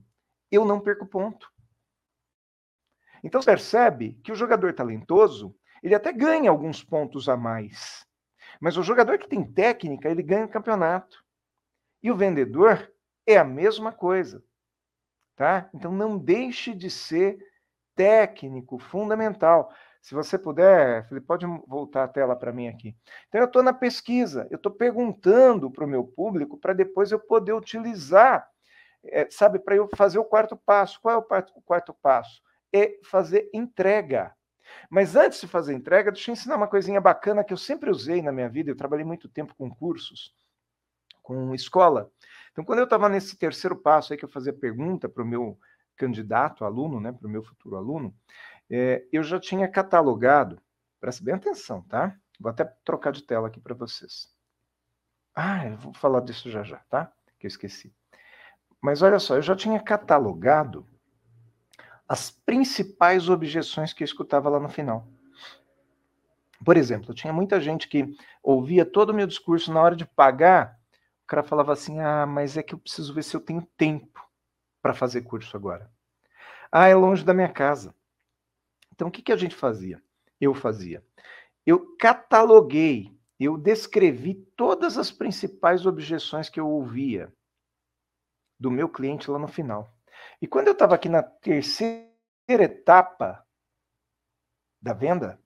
[0.51, 1.51] eu não perco ponto.
[3.23, 8.05] Então você percebe que o jogador talentoso, ele até ganha alguns pontos a mais.
[8.59, 11.22] Mas o jogador que tem técnica, ele ganha o campeonato.
[12.03, 12.91] E o vendedor
[13.25, 14.43] é a mesma coisa.
[15.35, 15.69] Tá?
[15.73, 17.39] Então não deixe de ser
[17.95, 19.71] técnico fundamental.
[20.01, 22.93] Se você puder, Felipe, pode voltar a tela para mim aqui.
[23.29, 27.19] Então, eu estou na pesquisa, eu estou perguntando para o meu público para depois eu
[27.19, 28.45] poder utilizar,
[29.05, 30.99] é, sabe, para eu fazer o quarto passo.
[31.01, 32.41] Qual é o quarto, o quarto passo?
[32.73, 34.35] É fazer entrega.
[34.89, 38.21] Mas antes de fazer entrega, deixa eu ensinar uma coisinha bacana que eu sempre usei
[38.21, 38.71] na minha vida.
[38.71, 40.33] Eu trabalhei muito tempo com cursos,
[41.23, 42.11] com escola.
[42.51, 45.57] Então, quando eu estava nesse terceiro passo aí que eu fazia pergunta para o meu
[45.95, 48.13] candidato aluno, né, para o meu futuro aluno,
[48.69, 50.61] é, eu já tinha catalogado,
[50.99, 52.15] preste bem atenção, tá?
[52.39, 54.31] Vou até trocar de tela aqui para vocês.
[55.35, 57.11] Ah, eu vou falar disso já já, tá?
[57.39, 57.93] Que eu esqueci.
[58.81, 60.85] Mas olha só, eu já tinha catalogado
[62.07, 65.07] as principais objeções que eu escutava lá no final.
[66.63, 70.79] Por exemplo, tinha muita gente que ouvia todo o meu discurso na hora de pagar,
[71.23, 74.21] o cara falava assim: "Ah, mas é que eu preciso ver se eu tenho tempo
[74.81, 75.91] para fazer curso agora".
[76.71, 77.95] Ah, é longe da minha casa.
[78.93, 80.01] Então, o que, que a gente fazia?
[80.39, 81.03] Eu fazia.
[81.65, 87.33] Eu cataloguei, eu descrevi todas as principais objeções que eu ouvia
[88.59, 89.93] do meu cliente lá no final.
[90.41, 92.09] E quando eu estava aqui na terceira
[92.49, 93.45] etapa
[94.81, 95.39] da venda,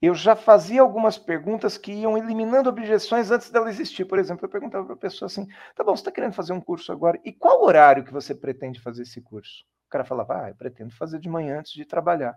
[0.00, 4.04] eu já fazia algumas perguntas que iam eliminando objeções antes dela existir.
[4.04, 6.60] Por exemplo, eu perguntava para a pessoa assim: tá bom, você está querendo fazer um
[6.60, 9.64] curso agora, e qual horário que você pretende fazer esse curso?
[9.86, 12.36] O cara falava: ah, eu pretendo fazer de manhã antes de trabalhar.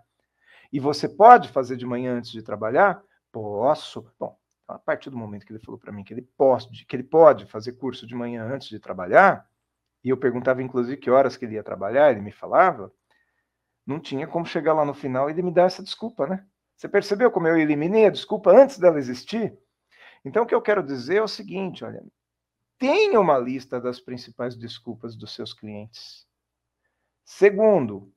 [0.72, 3.02] E você pode fazer de manhã antes de trabalhar?
[3.32, 4.06] Posso.
[4.18, 7.02] Bom, a partir do momento que ele falou para mim que ele pode, que ele
[7.02, 9.46] pode fazer curso de manhã antes de trabalhar,
[10.02, 12.92] e eu perguntava inclusive que horas que ele ia trabalhar, ele me falava,
[13.86, 16.46] não tinha como chegar lá no final e ele me dar essa desculpa, né?
[16.80, 19.54] Você percebeu como eu eliminei a desculpa antes dela existir?
[20.24, 22.02] Então, o que eu quero dizer é o seguinte: olha,
[22.78, 26.26] tenha uma lista das principais desculpas dos seus clientes.
[27.22, 28.10] Segundo,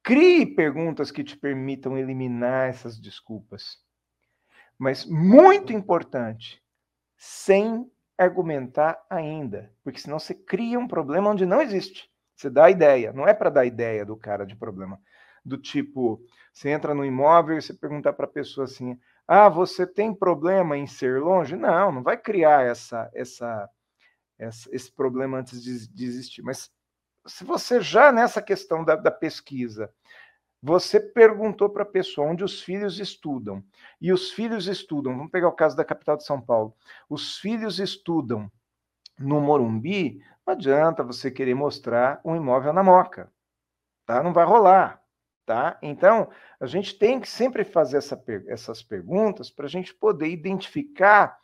[0.00, 3.82] crie perguntas que te permitam eliminar essas desculpas.
[4.78, 6.62] Mas, muito importante,
[7.16, 12.08] sem argumentar ainda, porque senão você cria um problema onde não existe.
[12.36, 15.00] Você dá a ideia, não é para dar ideia do cara de problema.
[15.44, 19.86] Do tipo, você entra no imóvel e você pergunta para a pessoa assim: ah, você
[19.86, 21.56] tem problema em ser longe?
[21.56, 23.68] Não, não vai criar essa, essa,
[24.38, 26.42] essa esse problema antes de, de, existir.
[26.42, 26.70] Mas
[27.26, 29.92] se você já nessa questão da, da pesquisa,
[30.62, 33.62] você perguntou para a pessoa onde os filhos estudam,
[34.00, 36.74] e os filhos estudam, vamos pegar o caso da capital de São Paulo,
[37.06, 38.50] os filhos estudam
[39.18, 43.30] no Morumbi, não adianta você querer mostrar um imóvel na Moca,
[44.06, 44.22] tá?
[44.22, 45.03] Não vai rolar.
[45.46, 45.78] Tá?
[45.82, 51.38] Então, a gente tem que sempre fazer essa, essas perguntas para a gente poder identificar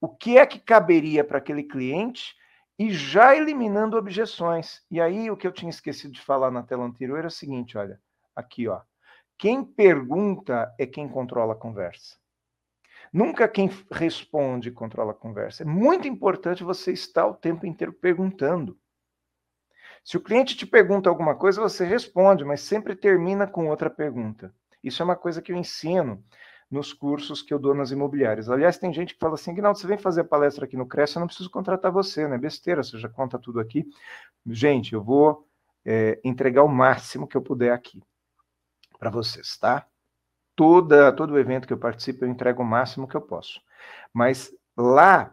[0.00, 2.34] o que é que caberia para aquele cliente
[2.76, 4.82] e já eliminando objeções.
[4.90, 7.78] E aí, o que eu tinha esquecido de falar na tela anterior era o seguinte:
[7.78, 8.00] olha,
[8.34, 8.80] aqui, ó.
[9.36, 12.16] Quem pergunta é quem controla a conversa.
[13.12, 15.62] Nunca quem responde controla a conversa.
[15.62, 18.76] É muito importante você estar o tempo inteiro perguntando.
[20.04, 24.52] Se o cliente te pergunta alguma coisa, você responde, mas sempre termina com outra pergunta.
[24.82, 26.22] Isso é uma coisa que eu ensino
[26.70, 28.50] nos cursos que eu dou nas imobiliárias.
[28.50, 31.20] Aliás, tem gente que fala assim, Guinaldo, você vem fazer palestra aqui no Cresce, eu
[31.20, 32.36] não preciso contratar você, né?
[32.36, 33.86] Besteira, você já conta tudo aqui.
[34.46, 35.46] Gente, eu vou
[35.84, 38.02] é, entregar o máximo que eu puder aqui
[38.98, 39.86] para vocês, tá?
[40.54, 43.60] Toda, todo evento que eu participo, eu entrego o máximo que eu posso.
[44.12, 45.32] Mas lá,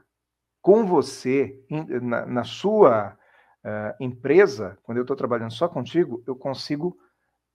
[0.61, 1.59] com você,
[2.01, 3.17] na, na sua
[3.65, 6.97] uh, empresa, quando eu estou trabalhando só contigo, eu consigo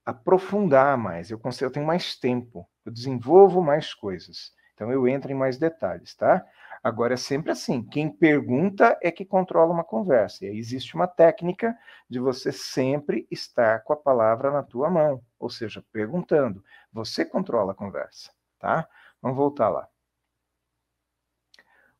[0.04, 4.52] aprofundar mais, eu, consigo, eu tenho mais tempo, eu desenvolvo mais coisas.
[4.74, 6.44] Então eu entro em mais detalhes, tá?
[6.82, 10.44] Agora é sempre assim, quem pergunta é que controla uma conversa.
[10.44, 11.76] E aí existe uma técnica
[12.08, 16.64] de você sempre estar com a palavra na tua mão, ou seja, perguntando.
[16.90, 18.88] Você controla a conversa, tá?
[19.20, 19.86] Vamos voltar lá.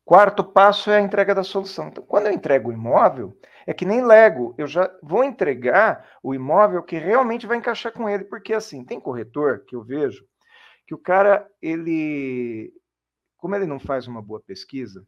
[0.03, 1.87] Quarto passo é a entrega da solução.
[1.87, 6.33] Então, quando eu entrego o imóvel, é que nem Lego, eu já vou entregar o
[6.33, 10.25] imóvel que realmente vai encaixar com ele, porque assim, tem corretor que eu vejo
[10.87, 12.73] que o cara, ele,
[13.37, 15.05] como ele não faz uma boa pesquisa,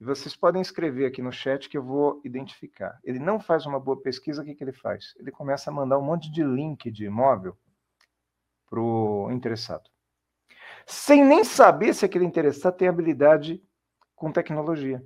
[0.00, 2.98] e vocês podem escrever aqui no chat que eu vou identificar.
[3.04, 5.14] Ele não faz uma boa pesquisa, o que, que ele faz?
[5.18, 7.56] Ele começa a mandar um monte de link de imóvel
[8.66, 9.90] para o interessado.
[10.86, 13.62] Sem nem saber se aquele interessado tem habilidade
[14.16, 15.02] com tecnologia.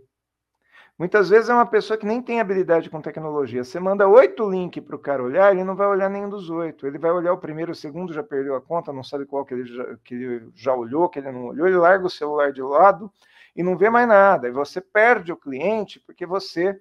[0.97, 3.65] Muitas vezes é uma pessoa que nem tem habilidade com tecnologia.
[3.65, 6.87] Você manda oito links para o cara olhar, ele não vai olhar nenhum dos oito.
[6.87, 9.55] Ele vai olhar o primeiro, o segundo, já perdeu a conta, não sabe qual que
[9.55, 12.63] ele já, que ele já olhou, que ele não olhou, ele larga o celular de
[12.63, 13.11] lado
[13.57, 14.47] e não vê mais nada.
[14.47, 16.81] E você perde o cliente porque você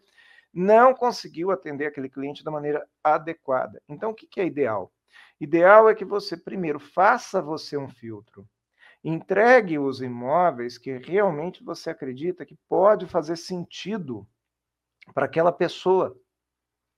[0.53, 3.81] não conseguiu atender aquele cliente da maneira adequada.
[3.89, 4.91] Então, o que, que é ideal?
[5.41, 8.47] Ideal é que você primeiro faça você um filtro.
[9.03, 14.25] Entregue os imóveis que realmente você acredita que pode fazer sentido
[15.13, 16.17] para aquela pessoa,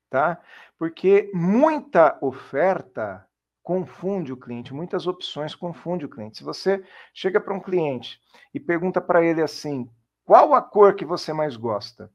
[0.10, 0.40] tá?
[0.78, 3.28] Porque muita oferta
[3.64, 6.38] confunde o cliente, muitas opções confunde o cliente.
[6.38, 8.22] Se você chega para um cliente
[8.54, 9.90] e pergunta para ele assim:
[10.24, 12.12] "Qual a cor que você mais gosta?"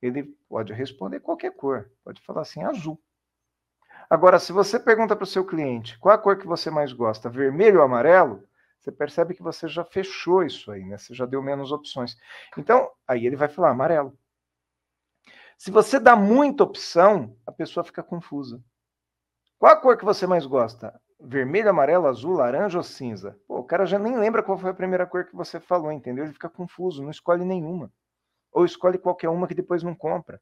[0.00, 2.98] Ele pode responder qualquer cor, pode falar assim: "Azul".
[4.08, 7.28] Agora, se você pergunta para o seu cliente: "Qual a cor que você mais gosta?
[7.28, 8.42] Vermelho ou amarelo?"
[8.84, 10.98] Você percebe que você já fechou isso aí, né?
[10.98, 12.16] Você já deu menos opções.
[12.58, 14.16] Então, aí ele vai falar amarelo.
[15.56, 18.62] Se você dá muita opção, a pessoa fica confusa.
[19.58, 21.00] Qual a cor que você mais gosta?
[21.18, 23.38] Vermelho, amarelo, azul, laranja ou cinza?
[23.48, 26.24] Pô, o cara já nem lembra qual foi a primeira cor que você falou, entendeu?
[26.24, 27.90] Ele fica confuso, não escolhe nenhuma.
[28.52, 30.38] Ou escolhe qualquer uma que depois não compra.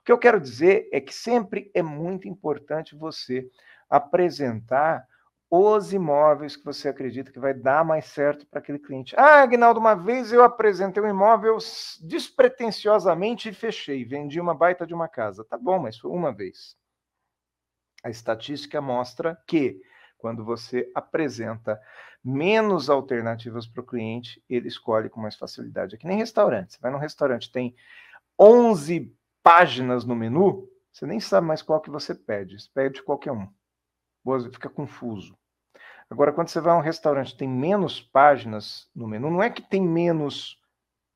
[0.00, 3.48] O que eu quero dizer é que sempre é muito importante você
[3.88, 5.06] apresentar
[5.50, 9.14] os imóveis que você acredita que vai dar mais certo para aquele cliente.
[9.16, 11.56] Ah, Agnaldo, uma vez eu apresentei um imóvel
[12.02, 15.44] despretensiosamente e fechei, vendi uma baita de uma casa.
[15.44, 16.76] Tá bom, mas foi uma vez.
[18.04, 19.80] A estatística mostra que
[20.18, 21.80] quando você apresenta
[22.22, 25.94] menos alternativas para o cliente, ele escolhe com mais facilidade.
[25.94, 26.74] É que nem restaurante.
[26.74, 27.74] Você vai num restaurante, tem
[28.38, 32.60] 11 páginas no menu, você nem sabe mais qual que você pede.
[32.60, 33.48] Você pede qualquer um
[34.52, 35.37] fica confuso.
[36.10, 39.62] Agora, quando você vai a um restaurante tem menos páginas no menu, não é que
[39.62, 40.58] tem menos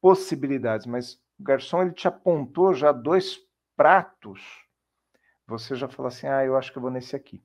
[0.00, 3.38] possibilidades, mas o garçom ele te apontou já dois
[3.76, 4.62] pratos
[5.52, 7.42] você já fala assim: ah, eu acho que eu vou nesse aqui.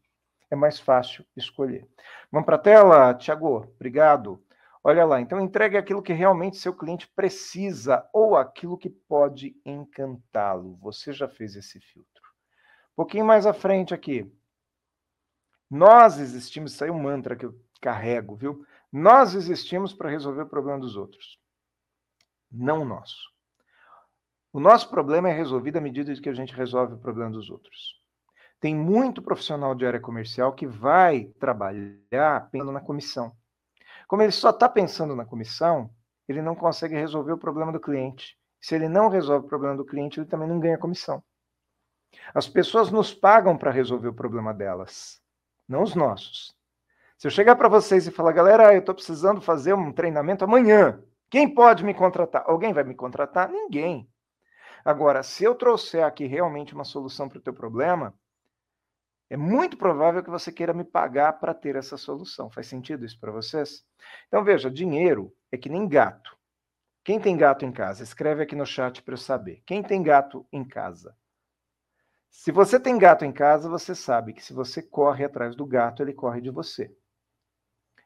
[0.49, 1.87] É mais fácil escolher.
[2.31, 3.67] Vamos para a tela, Tiago?
[3.75, 4.41] Obrigado.
[4.83, 10.77] Olha lá, então entregue aquilo que realmente seu cliente precisa ou aquilo que pode encantá-lo.
[10.77, 12.23] Você já fez esse filtro.
[12.93, 14.31] Um pouquinho mais à frente aqui.
[15.69, 18.65] Nós existimos, isso aí é um mantra que eu carrego, viu?
[18.91, 21.39] Nós existimos para resolver o problema dos outros,
[22.51, 23.17] não o nosso.
[24.53, 28.01] O nosso problema é resolvido à medida que a gente resolve o problema dos outros.
[28.59, 33.35] Tem muito profissional de área comercial que vai trabalhar pensando na comissão.
[34.07, 35.91] Como ele só está pensando na comissão,
[36.27, 38.37] ele não consegue resolver o problema do cliente.
[38.59, 41.23] Se ele não resolve o problema do cliente, ele também não ganha comissão.
[42.33, 45.21] As pessoas nos pagam para resolver o problema delas,
[45.67, 46.55] não os nossos.
[47.17, 51.03] Se eu chegar para vocês e falar, galera, eu estou precisando fazer um treinamento amanhã,
[51.29, 52.43] quem pode me contratar?
[52.47, 53.49] Alguém vai me contratar?
[53.49, 54.09] Ninguém.
[54.85, 58.13] Agora, se eu trouxer aqui realmente uma solução para o teu problema,
[59.29, 62.49] é muito provável que você queira me pagar para ter essa solução.
[62.49, 63.83] Faz sentido isso para vocês?
[64.27, 66.37] Então, veja, dinheiro é que nem gato.
[67.03, 68.03] Quem tem gato em casa?
[68.03, 69.61] Escreve aqui no chat para eu saber.
[69.65, 71.15] Quem tem gato em casa?
[72.29, 76.01] Se você tem gato em casa, você sabe que se você corre atrás do gato,
[76.01, 76.95] ele corre de você.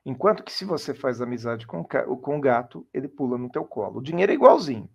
[0.06, 4.00] Enquanto que se você faz amizade com, com o gato, ele pula no teu colo.
[4.00, 4.90] O dinheiro é igualzinho.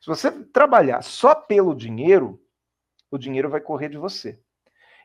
[0.00, 2.40] Se você trabalhar só pelo dinheiro,
[3.10, 4.38] o dinheiro vai correr de você.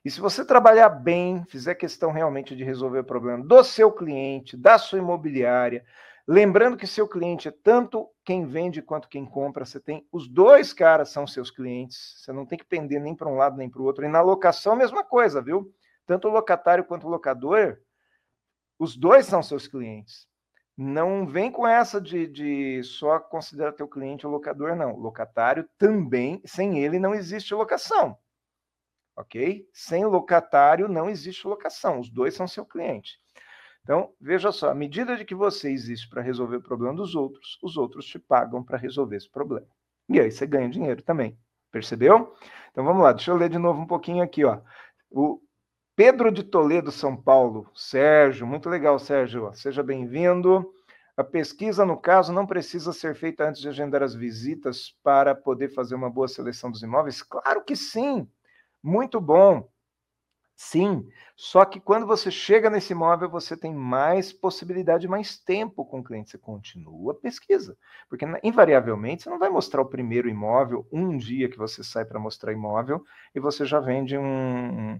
[0.03, 4.55] E se você trabalhar bem, fizer questão realmente de resolver o problema do seu cliente,
[4.55, 5.83] da sua imobiliária,
[6.31, 10.71] lembrando que seu cliente é tanto quem vende quanto quem compra, você tem os dois
[10.71, 13.81] caras são seus clientes, você não tem que pender nem para um lado nem para
[13.81, 14.05] o outro.
[14.05, 15.73] E na locação, mesma coisa, viu?
[16.05, 17.79] Tanto o locatário quanto o locador,
[18.77, 20.27] os dois são seus clientes.
[20.77, 24.95] Não vem com essa de, de só considerar teu cliente o locador, não.
[24.95, 28.15] Locatário também, sem ele não existe locação
[29.19, 29.67] ok?
[29.73, 33.19] Sem locatário não existe locação, os dois são seu cliente.
[33.89, 37.57] Então, veja só, à medida de que você existe para resolver o problema dos outros,
[37.63, 39.65] os outros te pagam para resolver esse problema.
[40.07, 41.35] E aí você ganha dinheiro também,
[41.71, 42.35] percebeu?
[42.71, 44.59] Então vamos lá, deixa eu ler de novo um pouquinho aqui, ó.
[45.09, 45.41] O
[45.95, 50.71] Pedro de Toledo, São Paulo, Sérgio, muito legal, Sérgio, seja bem-vindo.
[51.17, 55.69] A pesquisa, no caso, não precisa ser feita antes de agendar as visitas para poder
[55.69, 57.23] fazer uma boa seleção dos imóveis?
[57.23, 58.29] Claro que sim!
[58.83, 59.67] Muito bom.
[60.61, 65.99] Sim, só que quando você chega nesse imóvel, você tem mais possibilidade, mais tempo com
[66.01, 66.31] o cliente.
[66.31, 67.77] Você continua a pesquisa,
[68.09, 72.19] porque invariavelmente você não vai mostrar o primeiro imóvel um dia que você sai para
[72.19, 73.01] mostrar imóvel
[73.33, 74.99] e você já vende um,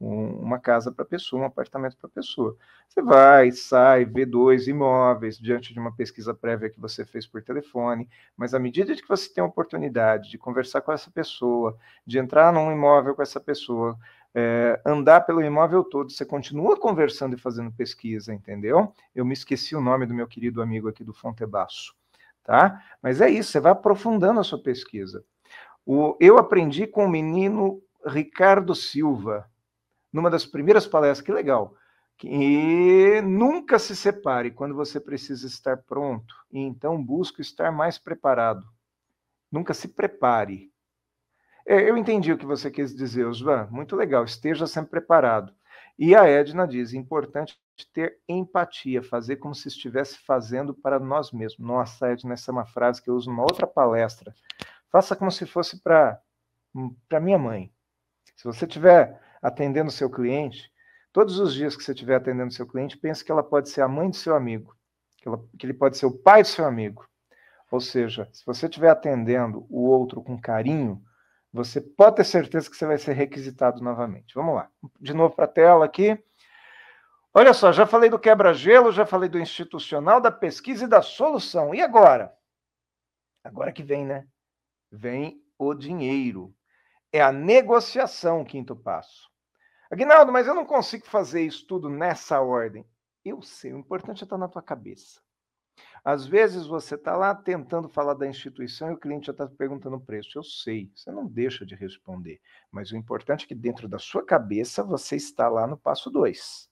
[0.00, 2.56] um, uma casa para pessoa, um apartamento para pessoa.
[2.88, 7.42] Você vai, sai, vê dois imóveis diante de uma pesquisa prévia que você fez por
[7.42, 12.18] telefone, mas à medida que você tem a oportunidade de conversar com essa pessoa, de
[12.18, 13.98] entrar num imóvel com essa pessoa,
[14.38, 18.92] é, andar pelo imóvel todo, você continua conversando e fazendo pesquisa, entendeu?
[19.14, 21.94] Eu me esqueci o nome do meu querido amigo aqui do Fontebaço,
[22.44, 22.84] tá?
[23.02, 25.24] Mas é isso, você vai aprofundando a sua pesquisa.
[25.86, 29.48] O, eu aprendi com o menino Ricardo Silva,
[30.12, 31.74] numa das primeiras palestras, que legal.
[32.22, 38.66] E nunca se separe quando você precisa estar pronto, e então busque estar mais preparado.
[39.50, 40.70] Nunca se prepare.
[41.66, 43.66] É, eu entendi o que você quis dizer, Osvan.
[43.72, 45.52] Muito legal, esteja sempre preparado.
[45.98, 47.58] E a Edna diz: importante
[47.92, 51.66] ter empatia, fazer como se estivesse fazendo para nós mesmos.
[51.66, 54.32] Nossa, Edna, essa é uma frase que eu uso numa outra palestra.
[54.90, 56.20] Faça como se fosse para
[57.20, 57.72] minha mãe.
[58.36, 60.70] Se você tiver atendendo seu cliente,
[61.12, 63.88] todos os dias que você estiver atendendo seu cliente, pense que ela pode ser a
[63.88, 64.76] mãe do seu amigo,
[65.16, 67.06] que, ela, que ele pode ser o pai do seu amigo.
[67.70, 71.02] Ou seja, se você estiver atendendo o outro com carinho,
[71.52, 74.34] você pode ter certeza que você vai ser requisitado novamente.
[74.34, 74.70] Vamos lá.
[75.00, 76.22] De novo para a tela aqui.
[77.32, 81.74] Olha só, já falei do quebra-gelo, já falei do institucional, da pesquisa e da solução.
[81.74, 82.34] E agora?
[83.44, 84.26] Agora que vem, né?
[84.90, 86.54] Vem o dinheiro.
[87.12, 89.30] É a negociação, quinto passo.
[89.90, 92.84] Aguinaldo, mas eu não consigo fazer isso tudo nessa ordem.
[93.24, 95.20] Eu sei, o importante é estar na tua cabeça.
[96.06, 99.96] Às vezes você está lá tentando falar da instituição e o cliente já está perguntando
[99.96, 100.38] o preço.
[100.38, 102.40] Eu sei, você não deixa de responder.
[102.70, 106.70] Mas o importante é que dentro da sua cabeça você está lá no passo 2.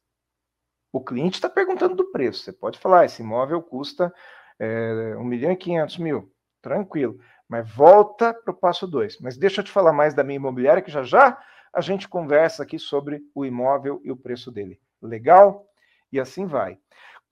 [0.92, 2.44] O cliente está perguntando do preço.
[2.44, 4.14] Você pode falar, ah, esse imóvel custa
[4.56, 6.32] é, 1 milhão e 500 mil.
[6.62, 7.18] Tranquilo.
[7.48, 9.18] Mas volta para o passo 2.
[9.18, 11.36] Mas deixa eu te falar mais da minha imobiliária, que já já
[11.72, 14.80] a gente conversa aqui sobre o imóvel e o preço dele.
[15.02, 15.66] Legal?
[16.12, 16.78] E assim vai.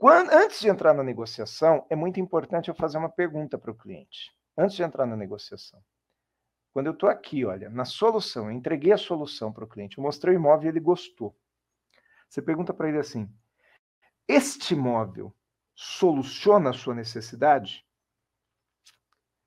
[0.02, 3.74] Quando, antes de entrar na negociação, é muito importante eu fazer uma pergunta para o
[3.76, 4.32] cliente.
[4.58, 5.80] Antes de entrar na negociação.
[6.72, 10.02] Quando eu estou aqui, olha, na solução, eu entreguei a solução para o cliente, eu
[10.02, 11.38] mostrei o imóvel e ele gostou.
[12.28, 13.32] Você pergunta para ele assim:
[14.26, 15.32] este imóvel
[15.72, 17.86] soluciona a sua necessidade?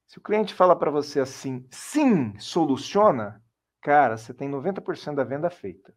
[0.07, 3.43] Se o cliente fala para você assim, sim, soluciona,
[3.81, 5.93] cara, você tem 90% da venda feita.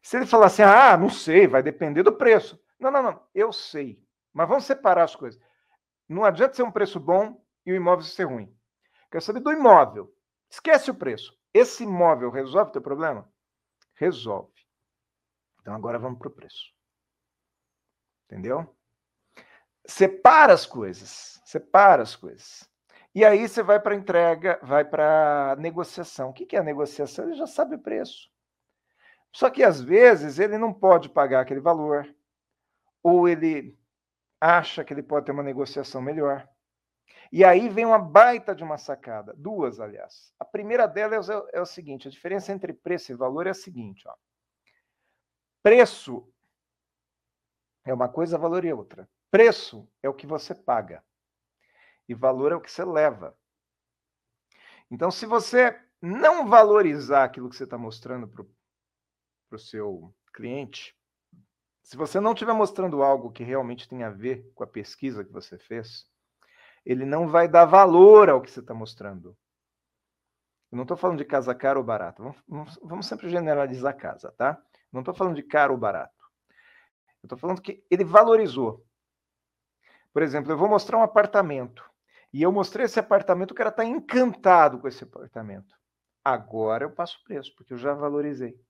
[0.00, 2.64] Se ele falar assim, ah, não sei, vai depender do preço.
[2.78, 4.02] Não, não, não, eu sei.
[4.32, 5.40] Mas vamos separar as coisas.
[6.08, 8.54] Não adianta ser um preço bom e o imóvel ser ruim.
[9.10, 10.14] Quero saber do imóvel.
[10.50, 11.36] Esquece o preço.
[11.52, 13.30] Esse imóvel resolve o teu problema?
[13.94, 14.52] Resolve.
[15.60, 16.72] Então agora vamos para o preço.
[18.26, 18.76] Entendeu?
[19.86, 21.40] Separa as coisas.
[21.44, 22.68] Separa as coisas.
[23.14, 26.28] E aí você vai para entrega, vai para negociação.
[26.28, 27.24] O que é a negociação?
[27.24, 28.30] Ele já sabe o preço.
[29.32, 32.14] Só que às vezes ele não pode pagar aquele valor,
[33.02, 33.78] ou ele
[34.40, 36.48] acha que ele pode ter uma negociação melhor.
[37.32, 40.32] E aí vem uma baita de uma sacada, duas, aliás.
[40.38, 43.54] A primeira delas é, é o seguinte: a diferença entre preço e valor é a
[43.54, 44.14] seguinte: ó.
[45.62, 46.32] preço
[47.84, 49.08] é uma coisa, valor é outra.
[49.30, 51.04] Preço é o que você paga
[52.08, 53.36] e valor é o que você leva.
[54.90, 58.46] Então, se você não valorizar aquilo que você está mostrando para
[59.52, 60.95] o seu cliente,
[61.86, 65.32] se você não estiver mostrando algo que realmente tem a ver com a pesquisa que
[65.32, 66.04] você fez,
[66.84, 69.38] ele não vai dar valor ao que você está mostrando.
[70.72, 72.20] Eu não estou falando de casa cara ou barata.
[72.48, 74.60] Vamos, vamos, sempre generalizar casa, tá?
[74.92, 76.12] Não estou falando de caro ou barato.
[77.22, 78.84] Eu estou falando que ele valorizou.
[80.12, 81.88] Por exemplo, eu vou mostrar um apartamento.
[82.32, 85.72] E eu mostrei esse apartamento, o cara está encantado com esse apartamento.
[86.24, 88.60] Agora eu passo o preço, porque eu já valorizei.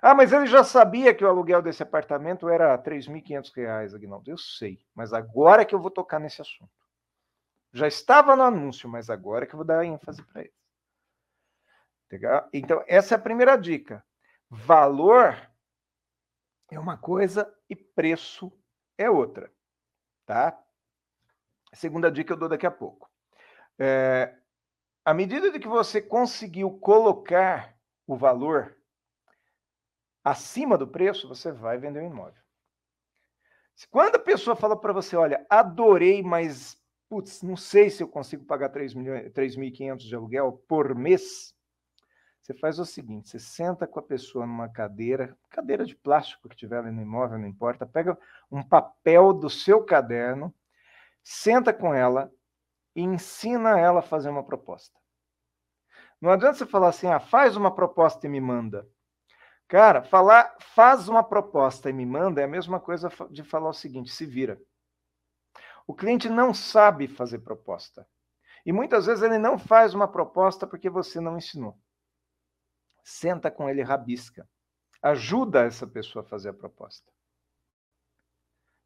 [0.00, 4.30] Ah, mas ele já sabia que o aluguel desse apartamento era R$ 3.500, Aguinaldo.
[4.30, 6.70] Eu sei, mas agora que eu vou tocar nesse assunto.
[7.72, 10.54] Já estava no anúncio, mas agora que eu vou dar ênfase para ele.
[12.10, 12.48] Legal?
[12.52, 14.04] Então, essa é a primeira dica.
[14.48, 15.36] Valor
[16.70, 18.52] é uma coisa e preço
[18.96, 19.52] é outra.
[20.24, 20.58] Tá?
[21.70, 23.10] A segunda dica eu dou daqui a pouco.
[23.78, 24.34] É,
[25.04, 27.76] à medida de que você conseguiu colocar
[28.06, 28.77] o valor
[30.30, 32.42] acima do preço, você vai vender o um imóvel.
[33.90, 36.76] Quando a pessoa fala para você, olha, adorei, mas
[37.08, 41.54] putz, não sei se eu consigo pagar 3.500 de aluguel por mês,
[42.40, 46.56] você faz o seguinte: você senta com a pessoa numa cadeira, cadeira de plástico que
[46.56, 48.18] tiver ali no imóvel, não importa, pega
[48.50, 50.54] um papel do seu caderno,
[51.22, 52.32] senta com ela
[52.94, 54.98] e ensina ela a fazer uma proposta.
[56.20, 58.88] Não adianta você falar assim, ah, faz uma proposta e me manda.
[59.68, 63.74] Cara, falar faz uma proposta e me manda é a mesma coisa de falar o
[63.74, 64.58] seguinte: se vira.
[65.86, 68.08] O cliente não sabe fazer proposta.
[68.64, 71.78] E muitas vezes ele não faz uma proposta porque você não ensinou.
[73.04, 74.48] Senta com ele, rabisca.
[75.02, 77.10] Ajuda essa pessoa a fazer a proposta.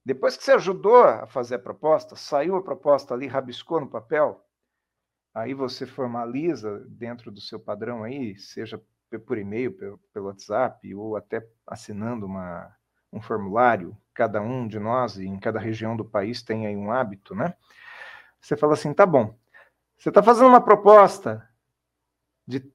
[0.05, 4.45] Depois que você ajudou a fazer a proposta, saiu a proposta ali, rabiscou no papel,
[5.33, 8.85] aí você formaliza dentro do seu padrão aí, seja
[9.19, 12.75] por e-mail, pelo, WhatsApp, ou até assinando uma,
[13.13, 17.35] um formulário, cada um de nós, em cada região do país tem aí um hábito,
[17.35, 17.55] né?
[18.41, 19.37] Você fala assim, tá bom,
[19.97, 21.49] você está fazendo uma proposta
[22.47, 22.73] de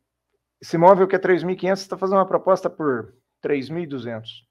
[0.61, 3.13] esse imóvel que é 3.500, você está fazendo uma proposta por
[3.43, 4.45] 3.200.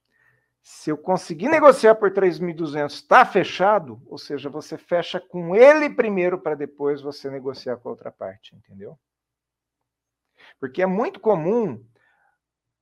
[0.62, 6.38] Se eu conseguir negociar por 3.200, está fechado, ou seja, você fecha com ele primeiro
[6.38, 8.98] para depois você negociar com a outra parte, entendeu?
[10.60, 11.84] Porque é muito comum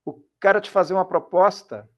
[0.05, 1.89] o cara te fazer uma proposta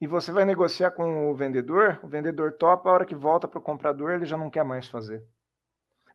[0.00, 3.60] e você vai negociar com o vendedor, o vendedor topa, a hora que volta para
[3.60, 5.24] o comprador, ele já não quer mais fazer.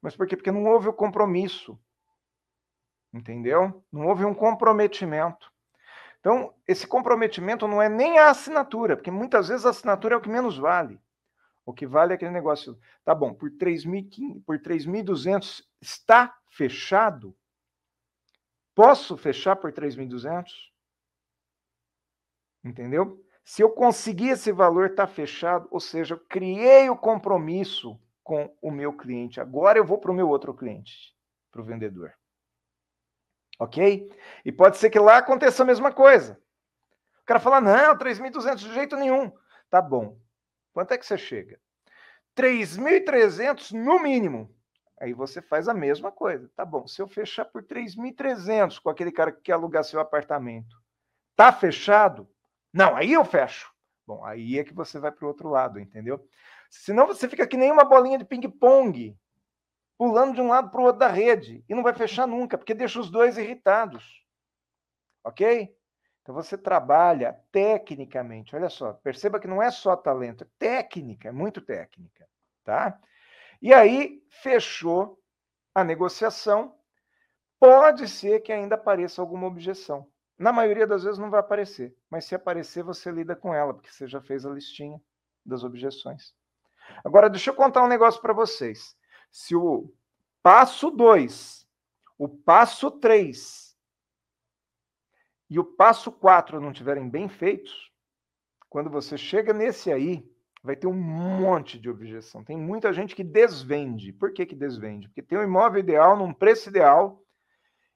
[0.02, 0.36] Mas por quê?
[0.36, 1.80] Porque não houve o compromisso.
[3.14, 3.82] Entendeu?
[3.90, 5.50] Não houve um comprometimento.
[6.20, 10.22] Então, esse comprometimento não é nem a assinatura, porque muitas vezes a assinatura é o
[10.22, 11.00] que menos vale.
[11.66, 12.78] O que vale é aquele negócio.
[13.06, 17.34] Tá bom, por 3.200 está fechado,
[18.78, 20.52] Posso fechar por 3.200?
[22.64, 23.26] Entendeu?
[23.44, 28.70] Se eu conseguir esse valor, está fechado, ou seja, eu criei o compromisso com o
[28.70, 29.42] meu cliente.
[29.42, 31.12] Agora eu vou para o meu outro cliente,
[31.52, 32.14] para o vendedor.
[33.58, 34.12] Ok?
[34.46, 36.40] E pode ser que lá aconteça a mesma coisa.
[37.24, 39.32] O cara fala: não, 3.200 de jeito nenhum.
[39.72, 40.20] Tá bom.
[40.72, 41.60] Quanto é que você chega?
[42.36, 44.56] 3.300 no mínimo.
[45.00, 46.50] Aí você faz a mesma coisa.
[46.56, 50.76] Tá bom, se eu fechar por 3.300 com aquele cara que quer alugar seu apartamento,
[51.36, 52.30] tá fechado?
[52.74, 53.72] Não, aí eu fecho.
[54.06, 56.26] Bom, aí é que você vai para o outro lado, entendeu?
[56.70, 59.18] Senão você fica que nem uma bolinha de ping-pong.
[59.98, 62.74] pulando de um lado para o outro da rede e não vai fechar nunca, porque
[62.74, 64.24] deixa os dois irritados.
[65.24, 65.76] Ok?
[66.22, 68.56] Então você trabalha tecnicamente.
[68.56, 72.28] Olha só, perceba que não é só talento, é técnica, é muito técnica,
[72.64, 73.00] tá?
[73.62, 75.20] E aí fechou
[75.74, 76.76] a negociação.
[77.60, 80.08] Pode ser que ainda apareça alguma objeção.
[80.38, 83.92] Na maioria das vezes não vai aparecer, mas se aparecer, você lida com ela, porque
[83.92, 85.02] você já fez a listinha
[85.44, 86.36] das objeções.
[87.04, 88.96] Agora, deixa eu contar um negócio para vocês.
[89.32, 89.92] Se o
[90.44, 91.68] passo 2,
[92.18, 93.76] o passo 3
[95.50, 97.92] e o passo 4 não tiverem bem feitos,
[98.70, 100.30] quando você chega nesse aí,
[100.68, 102.44] vai ter um monte de objeção.
[102.44, 104.12] Tem muita gente que desvende.
[104.12, 105.08] Por que, que desvende?
[105.08, 107.24] Porque tem um imóvel ideal num preço ideal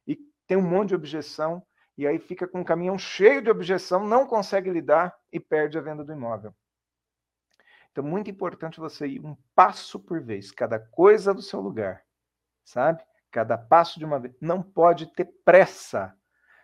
[0.08, 0.18] e
[0.48, 1.62] tem um monte de objeção
[1.98, 5.82] e aí fica com um caminhão cheio de objeção, não consegue lidar e perde a
[5.82, 6.56] venda do imóvel.
[7.92, 12.02] Então, muito importante você ir um passo por vez, cada coisa do seu lugar,
[12.64, 13.04] sabe?
[13.30, 14.34] Cada passo de uma vez.
[14.40, 16.16] Não pode ter pressa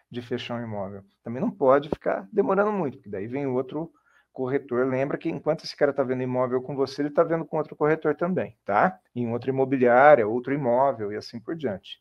[0.10, 1.04] de fechar um imóvel.
[1.22, 3.92] Também não pode ficar demorando muito, porque daí vem outro
[4.38, 4.86] corretor.
[4.86, 7.76] Lembra que enquanto esse cara está vendo imóvel com você, ele está vendo com outro
[7.76, 9.00] corretor também, tá?
[9.16, 12.00] Em outra imobiliária, outro imóvel e assim por diante.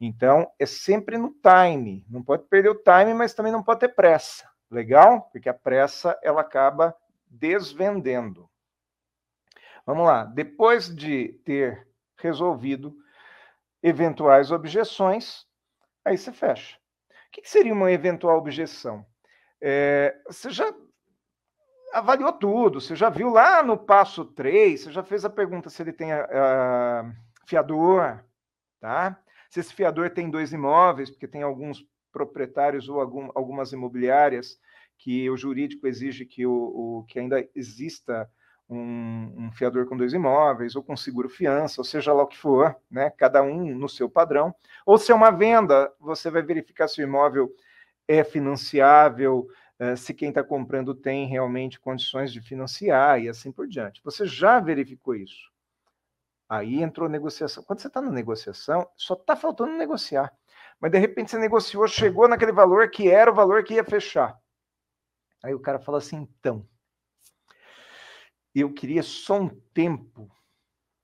[0.00, 2.02] Então, é sempre no time.
[2.08, 4.48] Não pode perder o time, mas também não pode ter pressa.
[4.70, 5.28] Legal?
[5.30, 6.96] Porque a pressa ela acaba
[7.26, 8.48] desvendendo.
[9.84, 10.24] Vamos lá.
[10.24, 12.96] Depois de ter resolvido
[13.82, 15.46] eventuais objeções,
[16.02, 16.78] aí você fecha.
[17.28, 19.04] O que seria uma eventual objeção?
[19.60, 20.72] É, você já
[21.92, 25.82] avaliou tudo, você já viu lá no passo 3, você já fez a pergunta se
[25.82, 27.12] ele tem a
[27.46, 28.22] fiador,
[28.80, 29.18] tá?
[29.50, 34.58] Se esse fiador tem dois imóveis, porque tem alguns proprietários ou algum, algumas imobiliárias
[34.98, 38.28] que o jurídico exige que, o, o que ainda exista
[38.68, 42.36] um, um, fiador com dois imóveis, ou com seguro fiança, ou seja lá o que
[42.36, 43.10] for, né?
[43.10, 44.54] cada um no seu padrão.
[44.84, 47.52] Ou se é uma venda, você vai verificar se o imóvel
[48.08, 49.46] é financiável,
[49.96, 54.02] se quem está comprando tem realmente condições de financiar e assim por diante.
[54.02, 55.50] Você já verificou isso.
[56.48, 57.62] Aí entrou negociação.
[57.62, 60.32] Quando você está na negociação, só está faltando negociar.
[60.80, 64.38] Mas de repente você negociou, chegou naquele valor que era o valor que ia fechar.
[65.42, 66.66] Aí o cara fala assim: então,
[68.54, 70.30] eu queria só um tempo,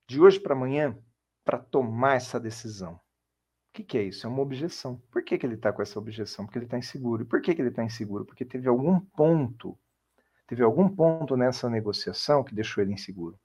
[0.07, 0.97] de hoje para amanhã,
[1.43, 2.99] para tomar essa decisão.
[3.73, 4.27] O que, que, é isso?
[4.27, 5.01] É uma objeção.
[5.09, 6.45] Por que, que ele está com essa objeção?
[6.45, 7.23] Porque ele está inseguro.
[7.23, 8.23] E por que, que ele está inseguro?
[8.23, 9.75] Porque teve algum ponto,
[10.45, 13.35] teve algum ponto nessa negociação que deixou ele inseguro.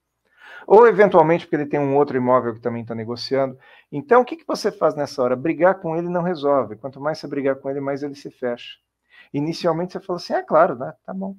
[0.66, 3.58] Ou, eventualmente, porque ele tem um outro imóvel que também está negociando.
[3.90, 5.34] Então, o que, que você faz nessa hora?
[5.34, 6.76] Brigar com ele não resolve.
[6.76, 8.76] Quanto mais você brigar com ele, mais ele se fecha.
[9.32, 10.92] Inicialmente, você fala assim: ah, claro, né?
[11.06, 11.38] tá bom.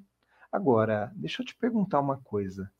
[0.52, 2.72] Agora, deixa eu te perguntar uma coisa.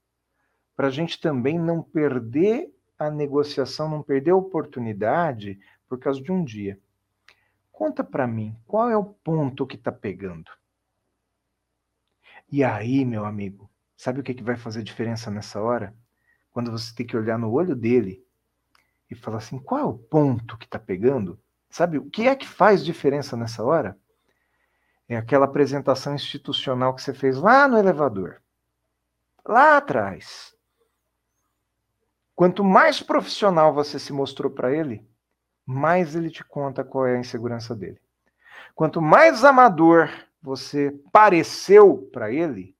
[0.76, 5.60] Para a gente também não perder a negociação, não perder a oportunidade
[5.90, 6.80] por causa de um dia.
[7.72, 10.52] Conta para mim, qual é o ponto que está pegando?
[12.52, 15.96] E aí, meu amigo, sabe o que, que vai fazer diferença nessa hora?
[16.52, 18.24] Quando você tem que olhar no olho dele
[19.10, 21.40] e falar assim: qual é o ponto que está pegando?
[21.70, 23.98] Sabe, o que é que faz diferença nessa hora?
[25.08, 28.42] É aquela apresentação institucional que você fez lá no elevador,
[29.46, 30.56] lá atrás.
[32.36, 35.09] Quanto mais profissional você se mostrou para ele,
[35.72, 38.00] mais ele te conta qual é a insegurança dele.
[38.74, 40.10] Quanto mais amador
[40.42, 42.76] você pareceu para ele,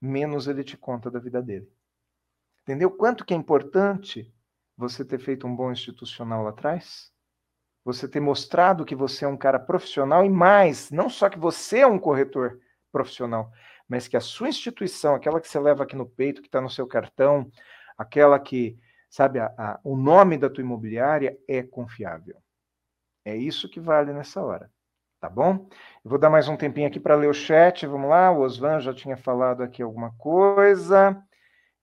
[0.00, 1.68] menos ele te conta da vida dele.
[2.62, 4.32] Entendeu quanto que é importante
[4.76, 7.10] você ter feito um bom institucional lá atrás?
[7.88, 11.78] você ter mostrado que você é um cara profissional e mais, não só que você
[11.78, 12.60] é um corretor
[12.92, 13.50] profissional,
[13.88, 16.68] mas que a sua instituição, aquela que você leva aqui no peito, que está no
[16.68, 17.50] seu cartão,
[17.96, 18.78] aquela que,
[19.08, 22.36] sabe, a, a, o nome da tua imobiliária é confiável.
[23.24, 24.70] É isso que vale nessa hora,
[25.20, 25.68] tá bom?
[26.04, 28.80] Eu vou dar mais um tempinho aqui para ler o chat, vamos lá, o Osvan
[28.80, 31.22] já tinha falado aqui alguma coisa,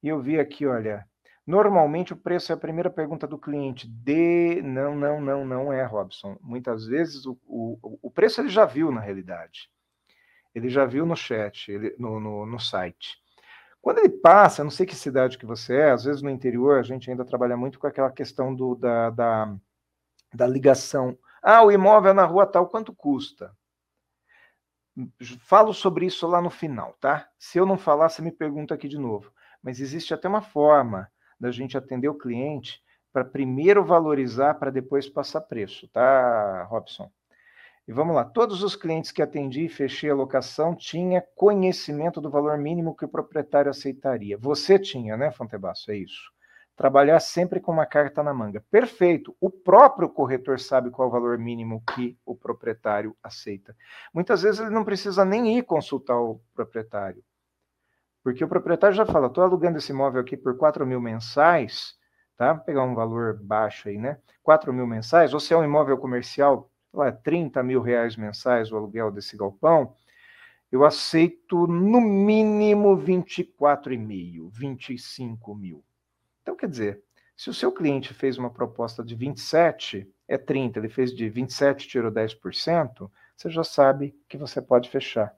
[0.02, 1.06] e eu vi aqui, olha,
[1.46, 3.88] Normalmente o preço é a primeira pergunta do cliente.
[3.88, 6.38] De não, não, não, não é, Robson.
[6.42, 9.70] Muitas vezes o, o, o preço ele já viu na realidade.
[10.56, 13.22] Ele já viu no chat, ele, no, no, no site.
[13.86, 16.82] Quando ele passa, não sei que cidade que você é, às vezes no interior a
[16.82, 19.56] gente ainda trabalha muito com aquela questão do, da, da,
[20.34, 21.16] da ligação.
[21.40, 23.56] Ah, o imóvel é na rua tal, quanto custa?
[25.38, 27.30] Falo sobre isso lá no final, tá?
[27.38, 29.32] Se eu não falar, você me pergunta aqui de novo.
[29.62, 31.08] Mas existe até uma forma
[31.40, 32.82] da gente atender o cliente
[33.14, 37.12] para primeiro valorizar para depois passar preço, tá, Robson?
[37.88, 42.30] E vamos lá, todos os clientes que atendi e fechei a locação tinha conhecimento do
[42.32, 44.38] valor mínimo que o proprietário aceitaria.
[44.40, 45.92] Você tinha, né, Fontebasso?
[45.92, 46.32] É isso.
[46.76, 48.64] trabalhar sempre com uma carta na manga.
[48.70, 49.36] Perfeito.
[49.40, 53.76] O próprio corretor sabe qual é o valor mínimo que o proprietário aceita.
[54.14, 57.24] Muitas vezes ele não precisa nem ir consultar o proprietário.
[58.24, 61.96] Porque o proprietário já fala, estou alugando esse imóvel aqui por 4 mil mensais,
[62.36, 62.54] tá?
[62.54, 64.18] Vou pegar um valor baixo aí, né?
[64.44, 68.78] 4 mil mensais, ou se é um imóvel comercial, lá, 30 mil reais mensais o
[68.78, 69.96] aluguel desse galpão,
[70.72, 75.84] eu aceito no mínimo 24,5, 25 mil.
[76.42, 77.02] Então, quer dizer,
[77.36, 81.88] se o seu cliente fez uma proposta de 27, é 30, ele fez de 27,
[81.88, 85.36] tirou 10%, você já sabe que você pode fechar.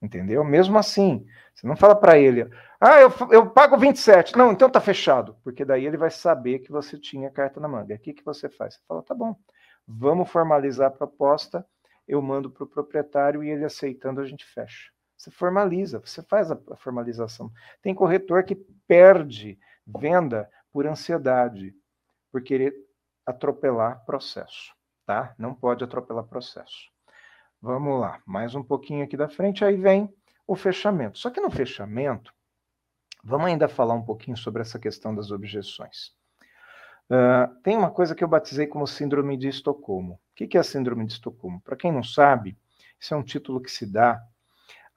[0.00, 0.44] Entendeu?
[0.44, 2.48] Mesmo assim, você não fala para ele,
[2.80, 4.36] ah, eu, eu pago 27.
[4.36, 5.36] Não, então tá fechado.
[5.42, 7.94] Porque daí ele vai saber que você tinha carta na manga.
[7.94, 8.74] O que, que você faz?
[8.74, 9.34] Você fala, tá bom,
[9.86, 11.66] vamos formalizar a proposta,
[12.06, 14.90] eu mando para o proprietário e ele aceitando, a gente fecha.
[15.16, 17.50] Você formaliza, você faz a, formalização.
[17.80, 18.54] Tem corretor que
[18.86, 21.74] perde venda por ansiedade,
[22.30, 22.74] por querer
[23.24, 24.74] atropelar processo,
[25.04, 25.34] tá?
[25.38, 26.90] Não pode atropelar processo.
[27.60, 30.14] Vamos lá, mais um pouquinho aqui da frente, aí vem
[30.46, 31.18] o fechamento.
[31.18, 32.32] Só que no fechamento,
[33.24, 36.14] vamos ainda falar um pouquinho sobre essa questão das objeções.
[37.08, 40.14] Uh, tem uma coisa que eu batizei como Síndrome de Estocolmo.
[40.14, 41.60] O que é a Síndrome de Estocolmo?
[41.60, 42.56] Para quem não sabe,
[43.00, 44.20] isso é um título que se dá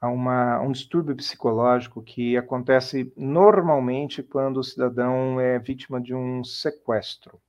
[0.00, 6.42] a uma, um distúrbio psicológico que acontece normalmente quando o cidadão é vítima de um
[6.42, 7.40] sequestro.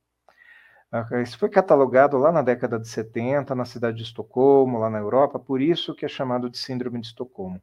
[0.92, 4.98] Ah, isso foi catalogado lá na década de 70, na cidade de Estocolmo, lá na
[4.98, 7.62] Europa, por isso que é chamado de Síndrome de Estocolmo.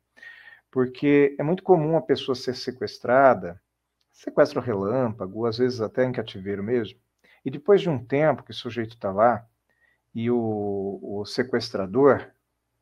[0.72, 3.62] Porque é muito comum a pessoa ser sequestrada,
[4.20, 7.00] sequestro relâmpago, às vezes até em cativeiro mesmo,
[7.44, 9.46] e depois de um tempo que o sujeito está lá,
[10.14, 12.30] e o, o sequestrador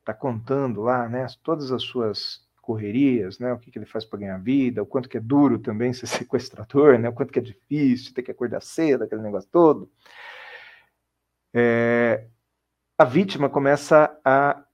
[0.00, 4.18] está contando lá, né, todas as suas correrias, né, o que, que ele faz para
[4.18, 7.42] ganhar vida, o quanto que é duro também ser sequestrador, né, o quanto que é
[7.42, 9.88] difícil, ter que acordar cedo, aquele negócio todo.
[11.54, 12.26] É,
[12.96, 14.64] a vítima começa a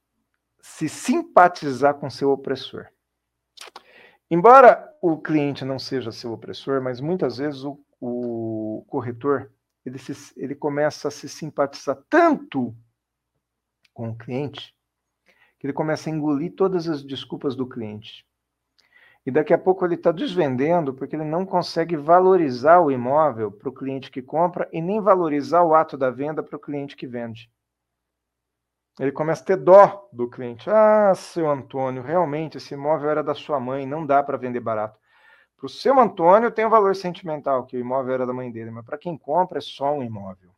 [0.63, 2.87] se simpatizar com seu opressor.
[4.31, 9.53] Embora o cliente não seja seu opressor, mas muitas vezes o, o corretor
[9.85, 12.75] ele, se, ele começa a se simpatizar tanto
[13.93, 14.75] com o cliente
[15.59, 18.27] que ele começa a engolir todas as desculpas do cliente.
[19.27, 23.69] E daqui a pouco ele está desvendendo porque ele não consegue valorizar o imóvel para
[23.69, 27.07] o cliente que compra e nem valorizar o ato da venda para o cliente que
[27.07, 27.51] vende.
[28.99, 30.71] Ele começa a ter dó do cliente.
[30.71, 34.99] Ah, seu Antônio, realmente esse imóvel era da sua mãe, não dá para vender barato.
[35.57, 38.71] Para o seu Antônio tem um valor sentimental, que o imóvel era da mãe dele,
[38.71, 40.55] mas para quem compra é só um imóvel.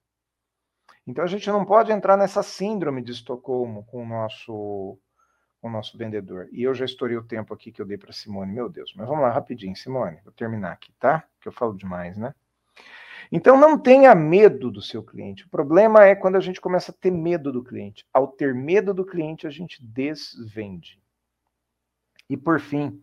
[1.06, 4.98] Então a gente não pode entrar nessa síndrome de Estocolmo com o nosso,
[5.60, 6.48] com o nosso vendedor.
[6.50, 8.92] E eu já estourei o tempo aqui que eu dei para Simone, meu Deus.
[8.96, 11.24] Mas vamos lá rapidinho, Simone, vou terminar aqui, tá?
[11.40, 12.34] Que eu falo demais, né?
[13.30, 15.44] Então não tenha medo do seu cliente.
[15.44, 18.06] O problema é quando a gente começa a ter medo do cliente.
[18.12, 21.00] Ao ter medo do cliente, a gente desvende.
[22.28, 23.02] E por fim,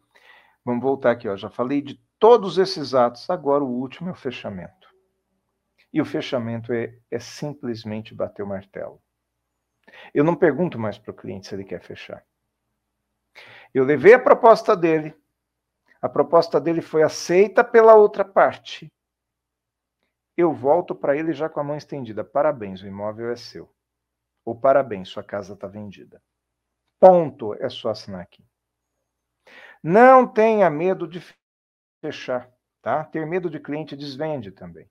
[0.64, 1.36] vamos voltar aqui, ó.
[1.36, 4.88] Já falei de todos esses atos, agora o último é o fechamento.
[5.92, 9.02] E o fechamento é, é simplesmente bater o martelo.
[10.14, 12.26] Eu não pergunto mais para o cliente se ele quer fechar.
[13.74, 15.16] Eu levei a proposta dele,
[16.02, 18.92] a proposta dele foi aceita pela outra parte.
[20.36, 22.24] Eu volto para ele já com a mão estendida.
[22.24, 23.74] Parabéns, o imóvel é seu.
[24.46, 26.22] Ou parabéns, sua casa está vendida.
[27.00, 27.54] Ponto.
[27.56, 28.44] É só assinar aqui.
[29.84, 31.22] Não tenha medo de
[32.02, 32.50] fechar,
[32.82, 33.04] tá?
[33.04, 34.90] Ter medo de cliente desvende também.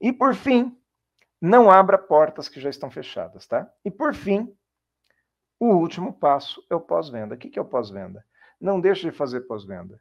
[0.00, 0.78] E por fim,
[1.40, 3.70] não abra portas que já estão fechadas, tá?
[3.84, 4.54] E por fim,
[5.58, 7.34] o último passo é o pós-venda.
[7.34, 8.24] O que é o pós-venda?
[8.60, 10.00] Não deixe de fazer pós-venda.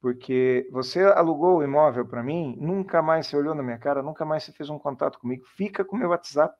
[0.00, 4.24] Porque você alugou o imóvel para mim, nunca mais você olhou na minha cara, nunca
[4.24, 5.44] mais você fez um contato comigo.
[5.44, 6.54] Fica com meu WhatsApp.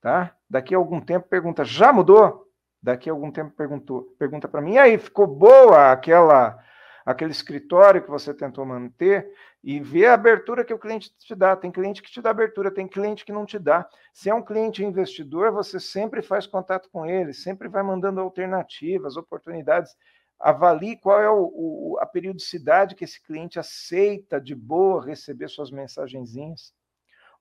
[0.00, 0.34] Tá?
[0.48, 2.46] Daqui a algum tempo pergunta, já mudou?
[2.82, 6.58] Daqui a algum tempo perguntou, pergunta para mim, e aí, ficou boa aquela
[7.04, 9.32] aquele escritório que você tentou manter
[9.62, 11.56] e ver a abertura que o cliente te dá.
[11.56, 13.88] Tem cliente que te dá abertura, tem cliente que não te dá.
[14.12, 19.16] Se é um cliente investidor, você sempre faz contato com ele, sempre vai mandando alternativas,
[19.16, 19.94] oportunidades.
[20.40, 25.70] Avalie qual é o, o, a periodicidade que esse cliente aceita de boa receber suas
[25.70, 26.74] mensagenzinhas.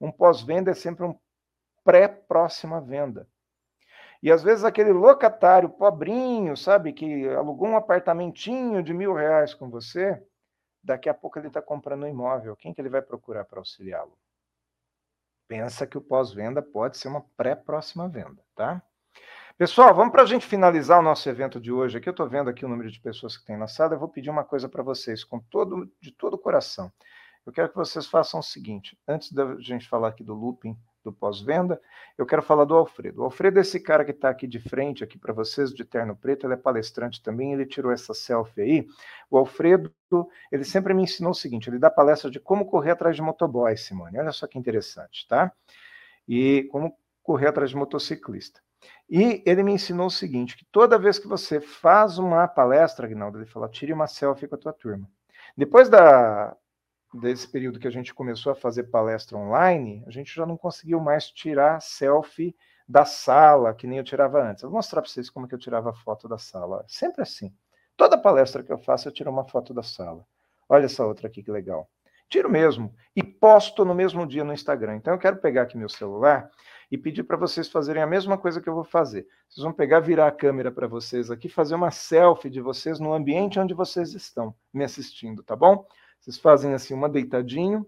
[0.02, 1.18] Um pós-venda é sempre um
[1.84, 3.28] pré-próxima venda.
[4.22, 9.70] E às vezes aquele locatário pobrinho, sabe, que alugou um apartamentinho de mil reais com
[9.70, 10.22] você,
[10.84, 12.56] daqui a pouco ele está comprando um imóvel.
[12.56, 14.18] Quem que ele vai procurar para auxiliá-lo?
[15.48, 18.84] Pensa que o pós-venda pode ser uma pré-próxima venda, tá?
[19.60, 21.98] Pessoal, vamos para a gente finalizar o nosso evento de hoje.
[21.98, 23.94] Aqui eu estou vendo aqui o número de pessoas que tem na sala.
[23.94, 26.90] Eu vou pedir uma coisa para vocês, com todo, de todo o coração.
[27.46, 31.12] eu quero que vocês façam o seguinte: antes da gente falar aqui do looping do
[31.12, 31.78] pós-venda,
[32.18, 33.20] eu quero falar do Alfredo.
[33.20, 36.16] O Alfredo é esse cara que está aqui de frente, aqui para vocês, de terno
[36.16, 38.88] preto, ele é palestrante também, ele tirou essa selfie aí.
[39.30, 39.94] O Alfredo,
[40.50, 43.76] ele sempre me ensinou o seguinte: ele dá palestra de como correr atrás de motoboy,
[43.76, 44.20] Simone.
[44.20, 45.52] Olha só que interessante, tá?
[46.26, 48.62] E como correr atrás de motociclista.
[49.10, 53.40] E ele me ensinou o seguinte: que toda vez que você faz uma palestra, Agnaldo,
[53.40, 55.10] ele fala, tire uma selfie com a tua turma.
[55.58, 56.56] Depois da,
[57.14, 61.00] desse período que a gente começou a fazer palestra online, a gente já não conseguiu
[61.00, 62.56] mais tirar selfie
[62.88, 64.64] da sala, que nem eu tirava antes.
[64.64, 66.84] Eu vou mostrar para vocês como que eu tirava foto da sala.
[66.88, 67.54] Sempre assim.
[67.98, 70.26] Toda palestra que eu faço, eu tiro uma foto da sala.
[70.68, 71.90] Olha essa outra aqui que legal.
[72.30, 74.96] Tiro mesmo e posto no mesmo dia no Instagram.
[74.96, 76.50] Então eu quero pegar aqui meu celular
[76.92, 79.28] e pedir para vocês fazerem a mesma coisa que eu vou fazer.
[79.48, 83.14] Vocês vão pegar, virar a câmera para vocês aqui, fazer uma selfie de vocês no
[83.14, 85.86] ambiente onde vocês estão me assistindo, tá bom?
[86.20, 87.86] Vocês fazem assim uma deitadinho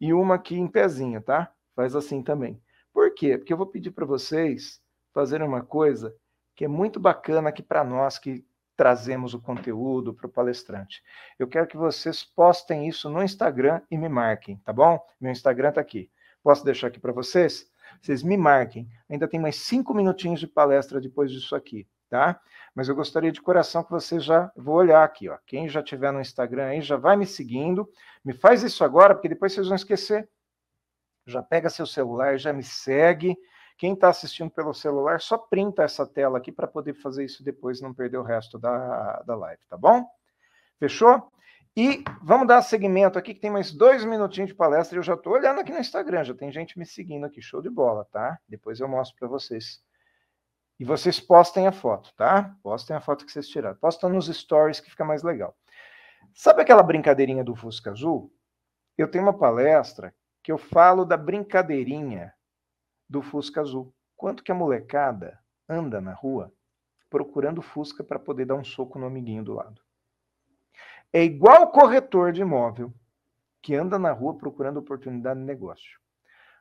[0.00, 1.52] e uma aqui em pezinho, tá?
[1.76, 2.60] Faz assim também.
[2.92, 3.36] Por quê?
[3.36, 4.80] Porque eu vou pedir para vocês
[5.12, 6.14] fazerem uma coisa
[6.56, 8.44] que é muito bacana aqui para nós que
[8.76, 11.02] trazemos o conteúdo para o palestrante.
[11.38, 14.98] Eu quero que vocês postem isso no Instagram e me marquem, tá bom?
[15.20, 16.10] Meu Instagram está aqui.
[16.42, 17.69] Posso deixar aqui para vocês?
[18.00, 18.88] Vocês me marquem.
[19.08, 22.38] Ainda tem mais cinco minutinhos de palestra depois disso aqui tá?
[22.74, 25.38] Mas eu gostaria de coração que você já vou olhar aqui, ó.
[25.46, 27.88] Quem já tiver no Instagram aí já vai me seguindo.
[28.24, 30.28] Me faz isso agora, porque depois vocês vão esquecer.
[31.24, 33.36] Já pega seu celular, já me segue.
[33.78, 37.80] Quem está assistindo pelo celular, só printa essa tela aqui para poder fazer isso depois,
[37.80, 40.04] não perder o resto da, da live, tá bom?
[40.78, 41.30] Fechou?
[41.76, 44.98] E vamos dar segmento aqui, que tem mais dois minutinhos de palestra.
[44.98, 47.70] Eu já estou olhando aqui no Instagram, já tem gente me seguindo aqui, show de
[47.70, 48.38] bola, tá?
[48.48, 49.82] Depois eu mostro para vocês
[50.78, 52.56] e vocês postem a foto, tá?
[52.62, 53.76] Postem a foto que vocês tiraram.
[53.76, 55.54] Posta nos stories que fica mais legal.
[56.34, 58.32] Sabe aquela brincadeirinha do Fusca Azul?
[58.96, 62.32] Eu tenho uma palestra que eu falo da brincadeirinha
[63.08, 63.94] do Fusca Azul.
[64.16, 66.52] Quanto que a molecada anda na rua
[67.10, 69.82] procurando Fusca para poder dar um soco no amiguinho do lado.
[71.12, 72.92] É igual corretor de imóvel
[73.60, 75.98] que anda na rua procurando oportunidade de negócio.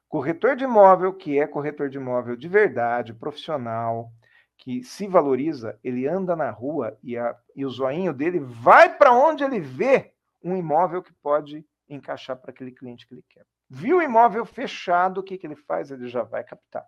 [0.07, 4.11] Corretor de imóvel, que é corretor de imóvel de verdade, profissional,
[4.57, 9.13] que se valoriza, ele anda na rua e, a, e o zoinho dele vai para
[9.13, 13.45] onde ele vê um imóvel que pode encaixar para aquele cliente que ele quer.
[13.69, 15.91] Viu o imóvel fechado, o que, que ele faz?
[15.91, 16.85] Ele já vai captar.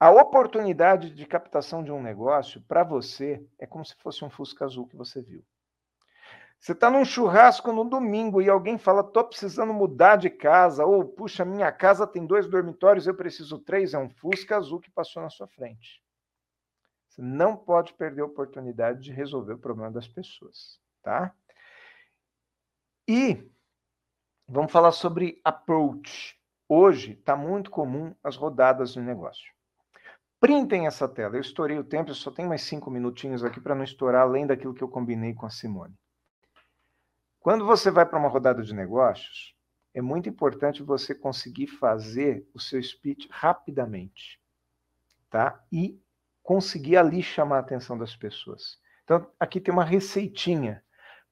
[0.00, 4.64] A oportunidade de captação de um negócio para você é como se fosse um Fusca
[4.64, 5.44] azul que você viu.
[6.66, 11.04] Você está num churrasco no domingo e alguém fala, estou precisando mudar de casa, ou
[11.04, 15.22] puxa, minha casa tem dois dormitórios, eu preciso três, é um Fusca azul que passou
[15.22, 16.02] na sua frente.
[17.08, 21.32] Você não pode perder a oportunidade de resolver o problema das pessoas, tá?
[23.06, 23.48] E
[24.48, 26.36] vamos falar sobre approach.
[26.68, 29.54] Hoje está muito comum as rodadas de negócio.
[30.40, 31.36] Printem essa tela.
[31.36, 34.48] Eu estourei o tempo, eu só tenho mais cinco minutinhos aqui para não estourar além
[34.48, 35.94] daquilo que eu combinei com a Simone.
[37.46, 39.54] Quando você vai para uma rodada de negócios,
[39.94, 44.40] é muito importante você conseguir fazer o seu speech rapidamente,
[45.30, 45.64] tá?
[45.70, 45.96] E
[46.42, 48.80] conseguir ali chamar a atenção das pessoas.
[49.04, 50.82] Então, aqui tem uma receitinha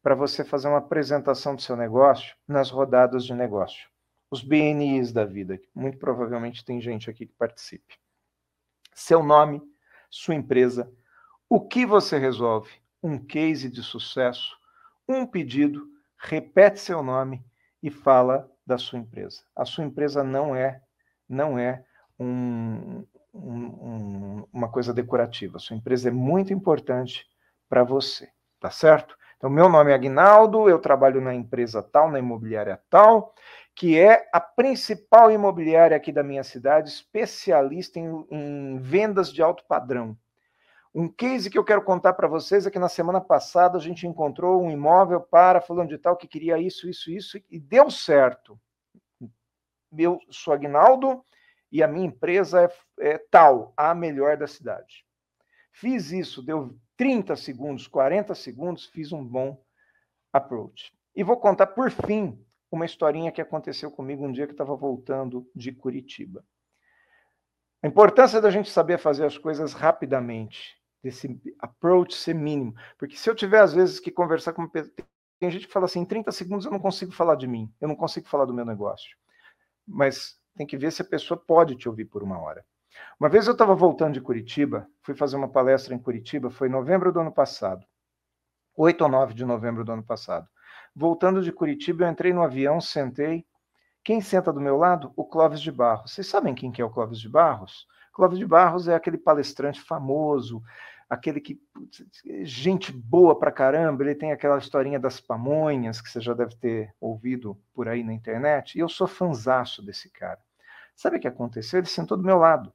[0.00, 3.88] para você fazer uma apresentação do seu negócio nas rodadas de negócio.
[4.30, 7.98] Os BNIs da vida, muito provavelmente tem gente aqui que participe.
[8.94, 9.60] Seu nome,
[10.08, 10.88] sua empresa,
[11.48, 12.70] o que você resolve,
[13.02, 14.56] um case de sucesso,
[15.08, 15.92] um pedido,
[16.24, 17.44] repete seu nome
[17.82, 19.42] e fala da sua empresa.
[19.54, 20.80] A sua empresa não é
[21.28, 21.84] não é
[22.18, 25.56] um, um, uma coisa decorativa.
[25.56, 27.26] A sua empresa é muito importante
[27.68, 28.28] para você,
[28.60, 29.16] tá certo?
[29.36, 33.34] Então, meu nome é Agnaldo, eu trabalho na empresa tal, na imobiliária tal,
[33.74, 39.64] que é a principal imobiliária aqui da minha cidade, especialista em, em vendas de alto
[39.66, 40.16] padrão.
[40.94, 44.06] Um case que eu quero contar para vocês é que na semana passada a gente
[44.06, 48.56] encontrou um imóvel para falando de tal que queria isso, isso, isso e deu certo.
[49.98, 51.24] Eu sou Agnaldo
[51.72, 52.62] e a minha empresa
[53.00, 55.04] é, é tal, a melhor da cidade.
[55.72, 59.60] Fiz isso, deu 30 segundos, 40 segundos, fiz um bom
[60.32, 60.92] approach.
[61.16, 62.40] E vou contar por fim
[62.70, 66.44] uma historinha que aconteceu comigo um dia que estava voltando de Curitiba.
[67.82, 72.74] A importância da gente saber fazer as coisas rapidamente desse approach ser mínimo.
[72.98, 74.66] Porque se eu tiver, às vezes, que conversar com
[75.38, 77.86] tem gente que fala assim, em 30 segundos eu não consigo falar de mim, eu
[77.86, 79.14] não consigo falar do meu negócio.
[79.86, 82.64] Mas tem que ver se a pessoa pode te ouvir por uma hora.
[83.20, 86.70] Uma vez eu estava voltando de Curitiba, fui fazer uma palestra em Curitiba, foi em
[86.70, 87.84] novembro do ano passado,
[88.74, 90.48] 8 ou 9 de novembro do ano passado.
[90.96, 93.44] Voltando de Curitiba, eu entrei no avião, sentei.
[94.02, 95.12] Quem senta do meu lado?
[95.16, 96.12] O Clóvis de Barros.
[96.12, 97.86] Vocês sabem quem que é o Clóvis de Barros?
[98.14, 100.62] Clóvis de Barros é aquele palestrante famoso,
[101.08, 101.60] aquele que
[102.42, 106.94] gente boa pra caramba, ele tem aquela historinha das pamonhas que você já deve ter
[107.00, 110.40] ouvido por aí na internet, e eu sou fanzaço desse cara.
[110.94, 111.78] Sabe o que aconteceu?
[111.78, 112.72] Ele sentou do meu lado.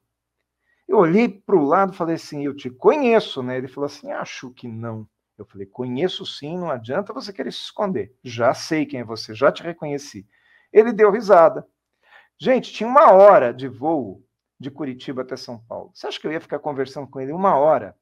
[0.86, 3.56] Eu olhei para o lado e falei assim: Eu te conheço, né?
[3.56, 5.08] Ele falou assim: Acho que não.
[5.38, 8.14] Eu falei: Conheço sim, não adianta você querer se esconder.
[8.22, 10.26] Já sei quem é você, já te reconheci.
[10.72, 11.66] Ele deu risada.
[12.38, 14.22] Gente, tinha uma hora de voo
[14.58, 15.90] de Curitiba até São Paulo.
[15.94, 17.96] Você acha que eu ia ficar conversando com ele uma hora?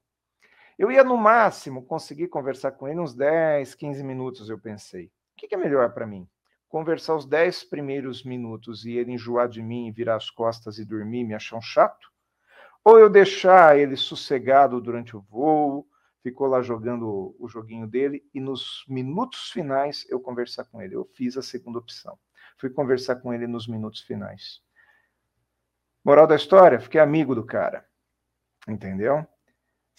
[0.79, 5.07] Eu ia, no máximo, conseguir conversar com ele uns 10, 15 minutos, eu pensei.
[5.07, 6.29] O que é melhor para mim?
[6.68, 11.24] Conversar os 10 primeiros minutos e ele enjoar de mim, virar as costas e dormir,
[11.24, 12.12] me achar um chato?
[12.85, 15.85] Ou eu deixar ele sossegado durante o voo,
[16.22, 20.95] ficou lá jogando o joguinho dele e nos minutos finais eu conversar com ele.
[20.95, 22.16] Eu fiz a segunda opção.
[22.57, 24.61] Fui conversar com ele nos minutos finais.
[26.05, 27.85] Moral da história, fiquei amigo do cara.
[28.68, 29.26] Entendeu?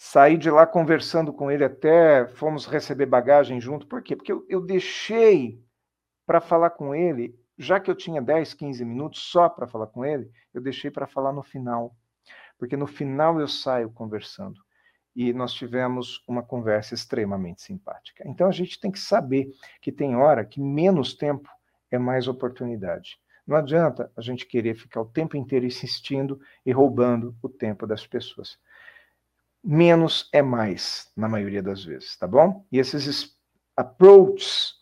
[0.02, 3.86] Saí de lá conversando com ele até fomos receber bagagem junto.
[3.86, 4.16] Por quê?
[4.16, 5.62] Porque eu, eu deixei
[6.24, 10.04] para falar com ele, já que eu tinha 10, 15 minutos só para falar com
[10.04, 11.94] ele, eu deixei para falar no final
[12.60, 14.60] porque no final eu saio conversando.
[15.16, 18.22] E nós tivemos uma conversa extremamente simpática.
[18.28, 19.48] Então a gente tem que saber
[19.80, 21.48] que tem hora que menos tempo
[21.90, 23.18] é mais oportunidade.
[23.46, 28.06] Não adianta a gente querer ficar o tempo inteiro insistindo e roubando o tempo das
[28.06, 28.58] pessoas.
[29.62, 32.64] Menos é mais, na maioria das vezes, tá bom?
[32.72, 33.36] E esses
[33.76, 34.74] approaches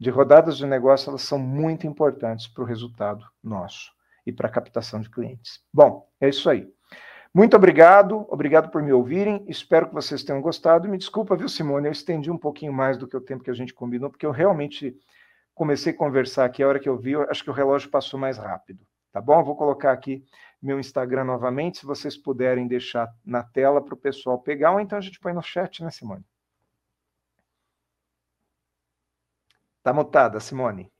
[0.00, 3.92] de rodadas de negócio, elas são muito importantes para o resultado nosso
[4.26, 5.60] e para a captação de clientes.
[5.72, 6.68] Bom, é isso aí.
[7.34, 9.44] Muito obrigado, obrigado por me ouvirem.
[9.48, 10.88] Espero que vocês tenham gostado.
[10.88, 11.86] Me desculpa, viu, Simone?
[11.86, 14.30] Eu estendi um pouquinho mais do que o tempo que a gente combinou, porque eu
[14.30, 14.94] realmente
[15.54, 16.62] comecei a conversar aqui.
[16.62, 18.80] A hora que eu vi, eu acho que o relógio passou mais rápido.
[19.12, 19.42] Tá bom?
[19.44, 20.24] Vou colocar aqui
[20.62, 24.96] meu Instagram novamente, se vocês puderem deixar na tela para o pessoal pegar, ou então
[24.96, 26.24] a gente põe no chat, né, Simone?
[29.82, 30.90] Tá mutada, Simone.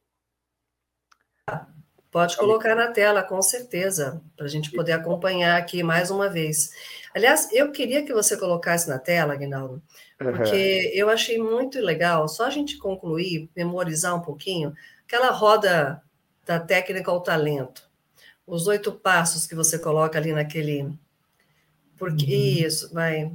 [2.11, 6.71] Pode colocar na tela, com certeza, para a gente poder acompanhar aqui mais uma vez.
[7.15, 9.83] Aliás, eu queria que você colocasse na tela, Aguinaldo,
[10.19, 10.99] porque uhum.
[10.99, 14.75] eu achei muito legal, só a gente concluir, memorizar um pouquinho,
[15.07, 16.03] aquela roda
[16.45, 17.91] da técnica ao talento.
[18.53, 20.93] Os oito passos que você coloca ali naquele.
[21.97, 22.67] Porque uhum.
[22.67, 23.33] isso, vai.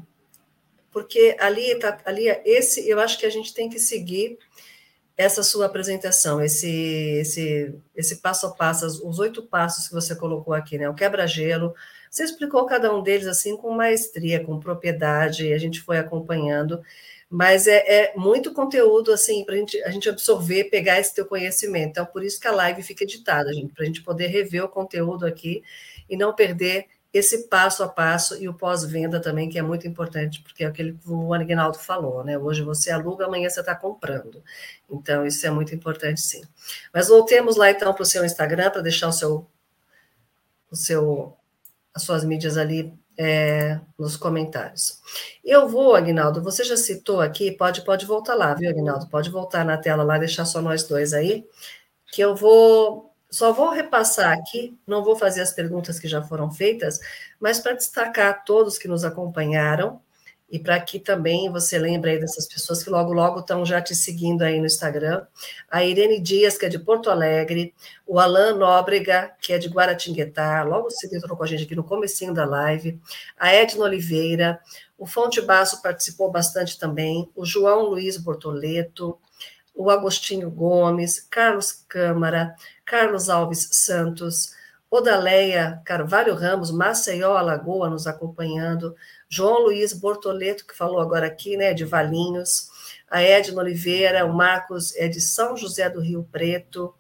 [0.92, 4.38] Porque ali tá, ali esse, eu acho que a gente tem que seguir
[5.18, 6.70] essa sua apresentação, esse,
[7.20, 10.88] esse, esse passo a passo, os oito passos que você colocou aqui, né?
[10.88, 11.74] O quebra-gelo.
[12.12, 16.80] Você explicou cada um deles assim com maestria, com propriedade, a gente foi acompanhando,
[17.30, 21.90] mas é, é muito conteúdo assim para gente, a gente absorver, pegar esse teu conhecimento.
[21.90, 24.70] Então, por isso que a live fica editada, gente, para a gente poder rever o
[24.70, 25.62] conteúdo aqui
[26.10, 30.42] e não perder esse passo a passo e o pós-venda também, que é muito importante,
[30.42, 32.38] porque é aquele que o Agnaldo falou, né?
[32.38, 34.44] Hoje você aluga, amanhã você está comprando.
[34.90, 36.42] Então, isso é muito importante, sim.
[36.94, 39.48] Mas voltemos lá então para o seu Instagram, para deixar o seu,
[40.70, 41.36] o seu,
[41.94, 45.02] as suas mídias ali é, nos comentários.
[45.44, 49.10] Eu vou, Agnaldo, você já citou aqui, pode, pode voltar lá, viu, Agnaldo?
[49.10, 51.46] Pode voltar na tela lá, deixar só nós dois aí,
[52.12, 56.50] que eu vou só vou repassar aqui, não vou fazer as perguntas que já foram
[56.50, 57.00] feitas,
[57.40, 60.02] mas para destacar todos que nos acompanharam
[60.50, 63.94] e para que também você lembre aí dessas pessoas que logo, logo estão já te
[63.94, 65.26] seguindo aí no Instagram.
[65.70, 67.74] A Irene Dias, que é de Porto Alegre,
[68.06, 71.84] o Alan Nóbrega, que é de Guaratinguetá, logo se entrou com a gente aqui no
[71.84, 73.00] comecinho da live,
[73.38, 74.60] a Edna Oliveira,
[74.98, 79.20] o Fonte Basso participou bastante também, o João Luiz Bortoleto,
[79.76, 84.56] o Agostinho Gomes, Carlos Câmara, Carlos Alves Santos,
[84.90, 88.96] Odaleia Carvalho Ramos, Maceió Alagoa nos acompanhando,
[89.30, 92.70] João Luiz Bortoleto, que falou agora aqui, né, de Valinhos,
[93.10, 96.94] a Edna Oliveira, o Marcos é de São José do Rio Preto,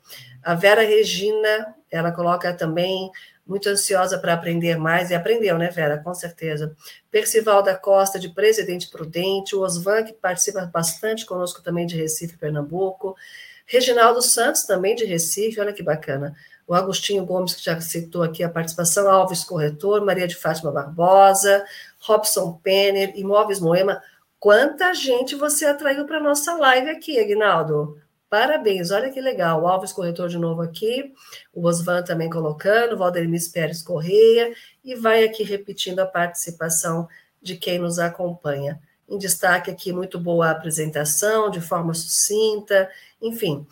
[0.43, 3.11] a Vera Regina, ela coloca também
[3.45, 5.97] muito ansiosa para aprender mais, e aprendeu, né, Vera?
[5.97, 6.75] Com certeza.
[7.09, 12.37] Percival da Costa, de Presidente Prudente, o Osvan, que participa bastante conosco também de Recife,
[12.37, 13.15] Pernambuco,
[13.65, 16.35] Reginaldo Santos, também de Recife, olha que bacana.
[16.65, 21.63] O Agostinho Gomes, que já citou aqui a participação, Alves Corretor, Maria de Fátima Barbosa,
[22.07, 24.01] Robson Penner, Imóveis Moema.
[24.39, 27.99] Quanta gente você atraiu para nossa live aqui, Aguinaldo?
[28.29, 29.61] Parabéns, olha que legal.
[29.61, 31.13] O Alves Corretor de novo aqui,
[31.53, 34.53] o Osvan também colocando, Valdemir Pérez Correia,
[34.83, 37.07] e vai aqui repetindo a participação
[37.41, 38.79] de quem nos acompanha.
[39.09, 42.89] em destaque aqui, muito boa a apresentação, de forma sucinta,
[43.21, 43.65] enfim.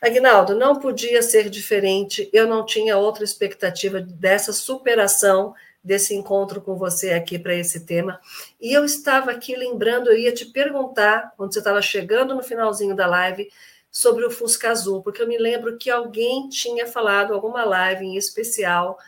[0.00, 5.54] Agnaldo, não podia ser diferente, eu não tinha outra expectativa dessa superação
[5.88, 8.20] desse encontro com você aqui para esse tema.
[8.60, 12.94] E eu estava aqui lembrando, eu ia te perguntar, quando você estava chegando no finalzinho
[12.94, 13.48] da live,
[13.90, 18.18] sobre o Fusca Azul, porque eu me lembro que alguém tinha falado, alguma live em
[18.18, 18.98] especial,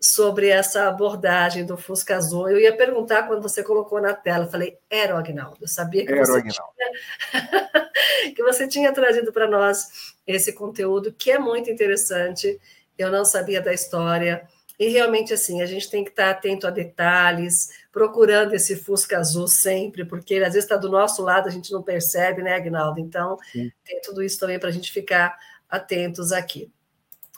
[0.00, 2.50] sobre essa abordagem do Fusca Azul.
[2.50, 6.04] Eu ia perguntar quando você colocou na tela, eu falei, era o Agnaldo, eu sabia
[6.04, 11.70] que, era você, tinha, que você tinha trazido para nós esse conteúdo, que é muito
[11.70, 12.60] interessante,
[12.98, 14.48] eu não sabia da história,
[14.78, 19.46] e realmente, assim, a gente tem que estar atento a detalhes, procurando esse Fusca azul
[19.46, 22.98] sempre, porque ele às vezes está do nosso lado, a gente não percebe, né, Agnaldo?
[22.98, 23.70] Então, Sim.
[23.84, 25.36] tem tudo isso também para a gente ficar
[25.68, 26.72] atentos aqui.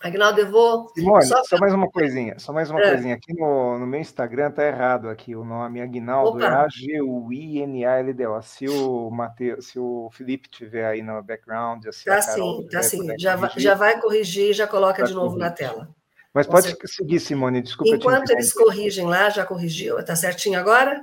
[0.03, 0.91] Agnaldo, eu vou.
[0.91, 1.43] Simone, só...
[1.45, 2.91] só mais uma coisinha, só mais uma é.
[2.91, 3.15] coisinha.
[3.15, 8.43] Aqui no, no meu Instagram tá errado aqui o nome Agnaldo, é A-G-U-I-N-A-L-D-O.
[8.43, 13.19] Se o Mateus, se o Felipe tiver aí no background, assim, tá sim, tá sim.
[13.19, 15.49] Já, vai, já vai corrigir, já coloca tá de novo corrigir.
[15.49, 15.96] na tela.
[16.37, 16.87] Mas pode Você...
[16.87, 17.97] seguir, Simone, desculpa.
[17.97, 19.99] Enquanto eles corrigem lá, já corrigiu.
[19.99, 21.03] Está certinho agora?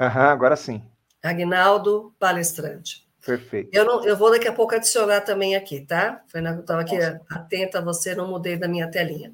[0.00, 0.82] Aham, agora sim.
[1.22, 3.06] Agnaldo, palestrante.
[3.24, 3.70] Perfeito.
[3.72, 6.20] Eu, não, eu vou daqui a pouco adicionar também aqui, tá?
[6.26, 7.20] Estava aqui Nossa.
[7.30, 9.32] atenta a você, não mudei da minha telinha.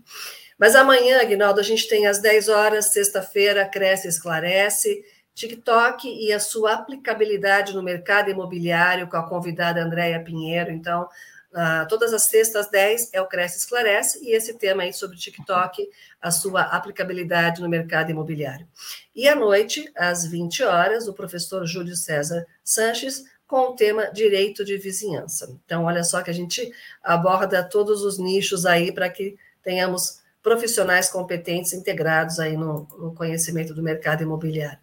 [0.59, 5.03] Mas amanhã, Agnaldo, a gente tem às 10 horas, sexta-feira, Cresce Esclarece,
[5.35, 10.71] TikTok e a sua aplicabilidade no mercado imobiliário com a convidada Andréia Pinheiro.
[10.71, 11.09] Então,
[11.51, 15.17] Uh, todas as sextas às 10 é o Cresce Esclarece, e esse tema aí sobre
[15.17, 15.89] TikTok,
[16.21, 18.69] a sua aplicabilidade no mercado imobiliário.
[19.15, 24.63] E à noite, às 20 horas, o professor Júlio César Sanches com o tema Direito
[24.63, 25.59] de Vizinhança.
[25.65, 26.71] Então, olha só que a gente
[27.03, 33.73] aborda todos os nichos aí para que tenhamos profissionais competentes integrados aí no, no conhecimento
[33.73, 34.79] do mercado imobiliário.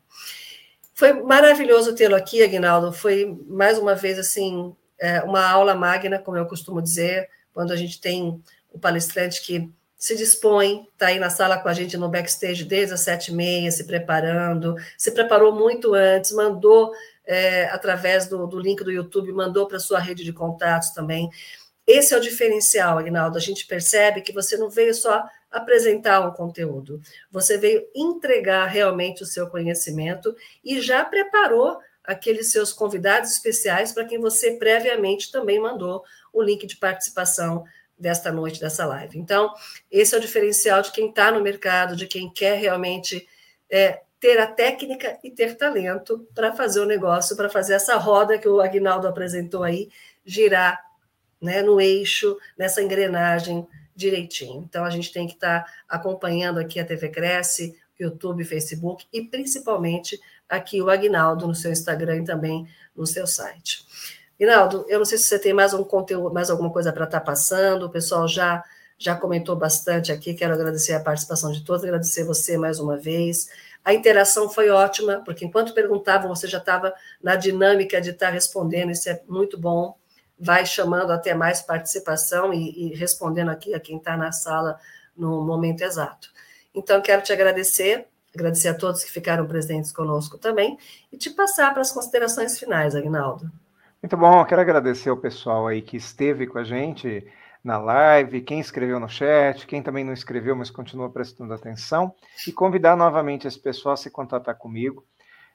[0.95, 2.91] Foi maravilhoso tê-lo aqui, Aguinaldo.
[2.91, 7.75] Foi mais uma vez assim é, uma aula magna, como eu costumo dizer, quando a
[7.75, 8.41] gente tem
[8.71, 12.93] o palestrante que se dispõe, está aí na sala com a gente no backstage desde
[12.93, 16.91] as sete e meia, se preparando, se preparou muito antes, mandou
[17.25, 21.29] é, através do, do link do YouTube, mandou para sua rede de contatos também.
[21.87, 23.37] Esse é o diferencial, Agnaldo.
[23.37, 26.99] A gente percebe que você não veio só apresentar um conteúdo,
[27.31, 34.05] você veio entregar realmente o seu conhecimento e já preparou aqueles seus convidados especiais para
[34.05, 37.63] quem você previamente também mandou o link de participação
[37.97, 39.17] desta noite, dessa live.
[39.17, 39.53] Então,
[39.89, 43.27] esse é o diferencial de quem está no mercado, de quem quer realmente
[43.69, 48.37] é, ter a técnica e ter talento para fazer o negócio, para fazer essa roda
[48.37, 49.89] que o Agnaldo apresentou aí,
[50.25, 50.83] girar
[51.41, 54.63] né, no eixo, nessa engrenagem direitinho.
[54.67, 59.21] Então, a gente tem que estar tá acompanhando aqui a TV Cresce, YouTube, Facebook e
[59.21, 60.19] principalmente
[60.49, 63.85] aqui o Agnaldo no seu Instagram e também no seu site.
[64.39, 67.19] Agnaldo, eu não sei se você tem mais um conteúdo, mais alguma coisa para estar
[67.19, 68.63] tá passando, o pessoal já
[68.97, 73.49] já comentou bastante aqui, quero agradecer a participação de todos, agradecer você mais uma vez.
[73.83, 78.31] A interação foi ótima, porque enquanto perguntavam, você já estava na dinâmica de estar tá
[78.31, 79.97] respondendo, isso é muito bom.
[80.39, 84.79] Vai chamando até mais participação e, e respondendo aqui a quem está na sala
[85.15, 86.29] no momento exato.
[86.73, 90.77] Então, quero te agradecer agradecer a todos que ficaram presentes conosco também
[91.11, 93.51] e te passar para as considerações finais, Agnaldo.
[94.01, 97.25] Muito bom, quero agradecer ao pessoal aí que esteve com a gente
[97.63, 102.13] na live, quem escreveu no chat, quem também não escreveu, mas continua prestando atenção,
[102.47, 105.03] e convidar novamente esse pessoal a se contatar comigo.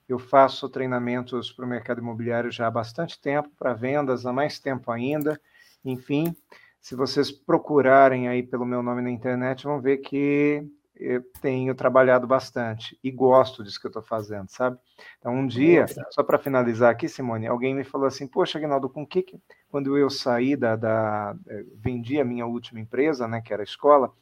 [0.08, 4.58] Eu faço treinamentos para o mercado imobiliário já há bastante tempo, para vendas há mais
[4.58, 5.40] tempo ainda.
[5.84, 6.34] Enfim,
[6.80, 10.66] se vocês procurarem aí pelo meu nome na internet, vão ver que
[11.00, 14.78] eu tenho trabalhado bastante e gosto disso que eu estou fazendo, sabe?
[15.18, 19.06] Então, um dia, só para finalizar aqui, Simone, alguém me falou assim: Poxa, Aguinaldo, com
[19.06, 19.40] que, que
[19.70, 21.34] quando eu saí da, da.
[21.48, 24.12] Eh, vendi a minha última empresa, né, que era a escola,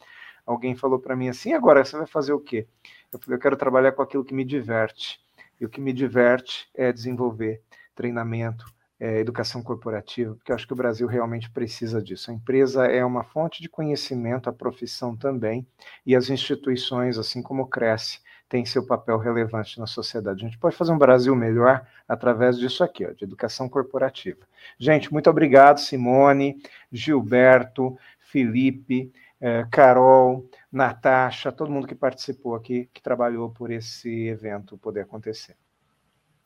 [0.47, 2.67] alguém falou para mim assim: agora você vai fazer o quê?
[3.13, 5.21] Eu falei: eu quero trabalhar com aquilo que me diverte.
[5.61, 7.61] E o que me diverte é desenvolver
[7.95, 8.65] treinamento,
[9.01, 12.31] é, educação corporativa, porque eu acho que o Brasil realmente precisa disso.
[12.31, 15.67] A empresa é uma fonte de conhecimento, a profissão também,
[16.05, 20.45] e as instituições, assim como cresce, têm seu papel relevante na sociedade.
[20.45, 24.41] A gente pode fazer um Brasil melhor através disso aqui, ó, de educação corporativa.
[24.79, 33.03] Gente, muito obrigado, Simone, Gilberto, Felipe, eh, Carol, Natasha, todo mundo que participou aqui, que
[33.03, 35.55] trabalhou por esse evento poder acontecer.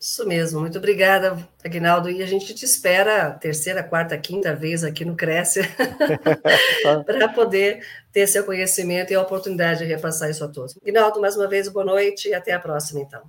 [0.03, 2.11] Isso mesmo, muito obrigada, Aguinaldo.
[2.11, 5.61] E a gente te espera terceira, quarta, quinta vez aqui no Cresce
[7.07, 10.77] para poder ter seu conhecimento e a oportunidade de repassar isso a todos.
[10.83, 13.23] Aguinaldo, mais uma vez, boa noite e até a próxima, então.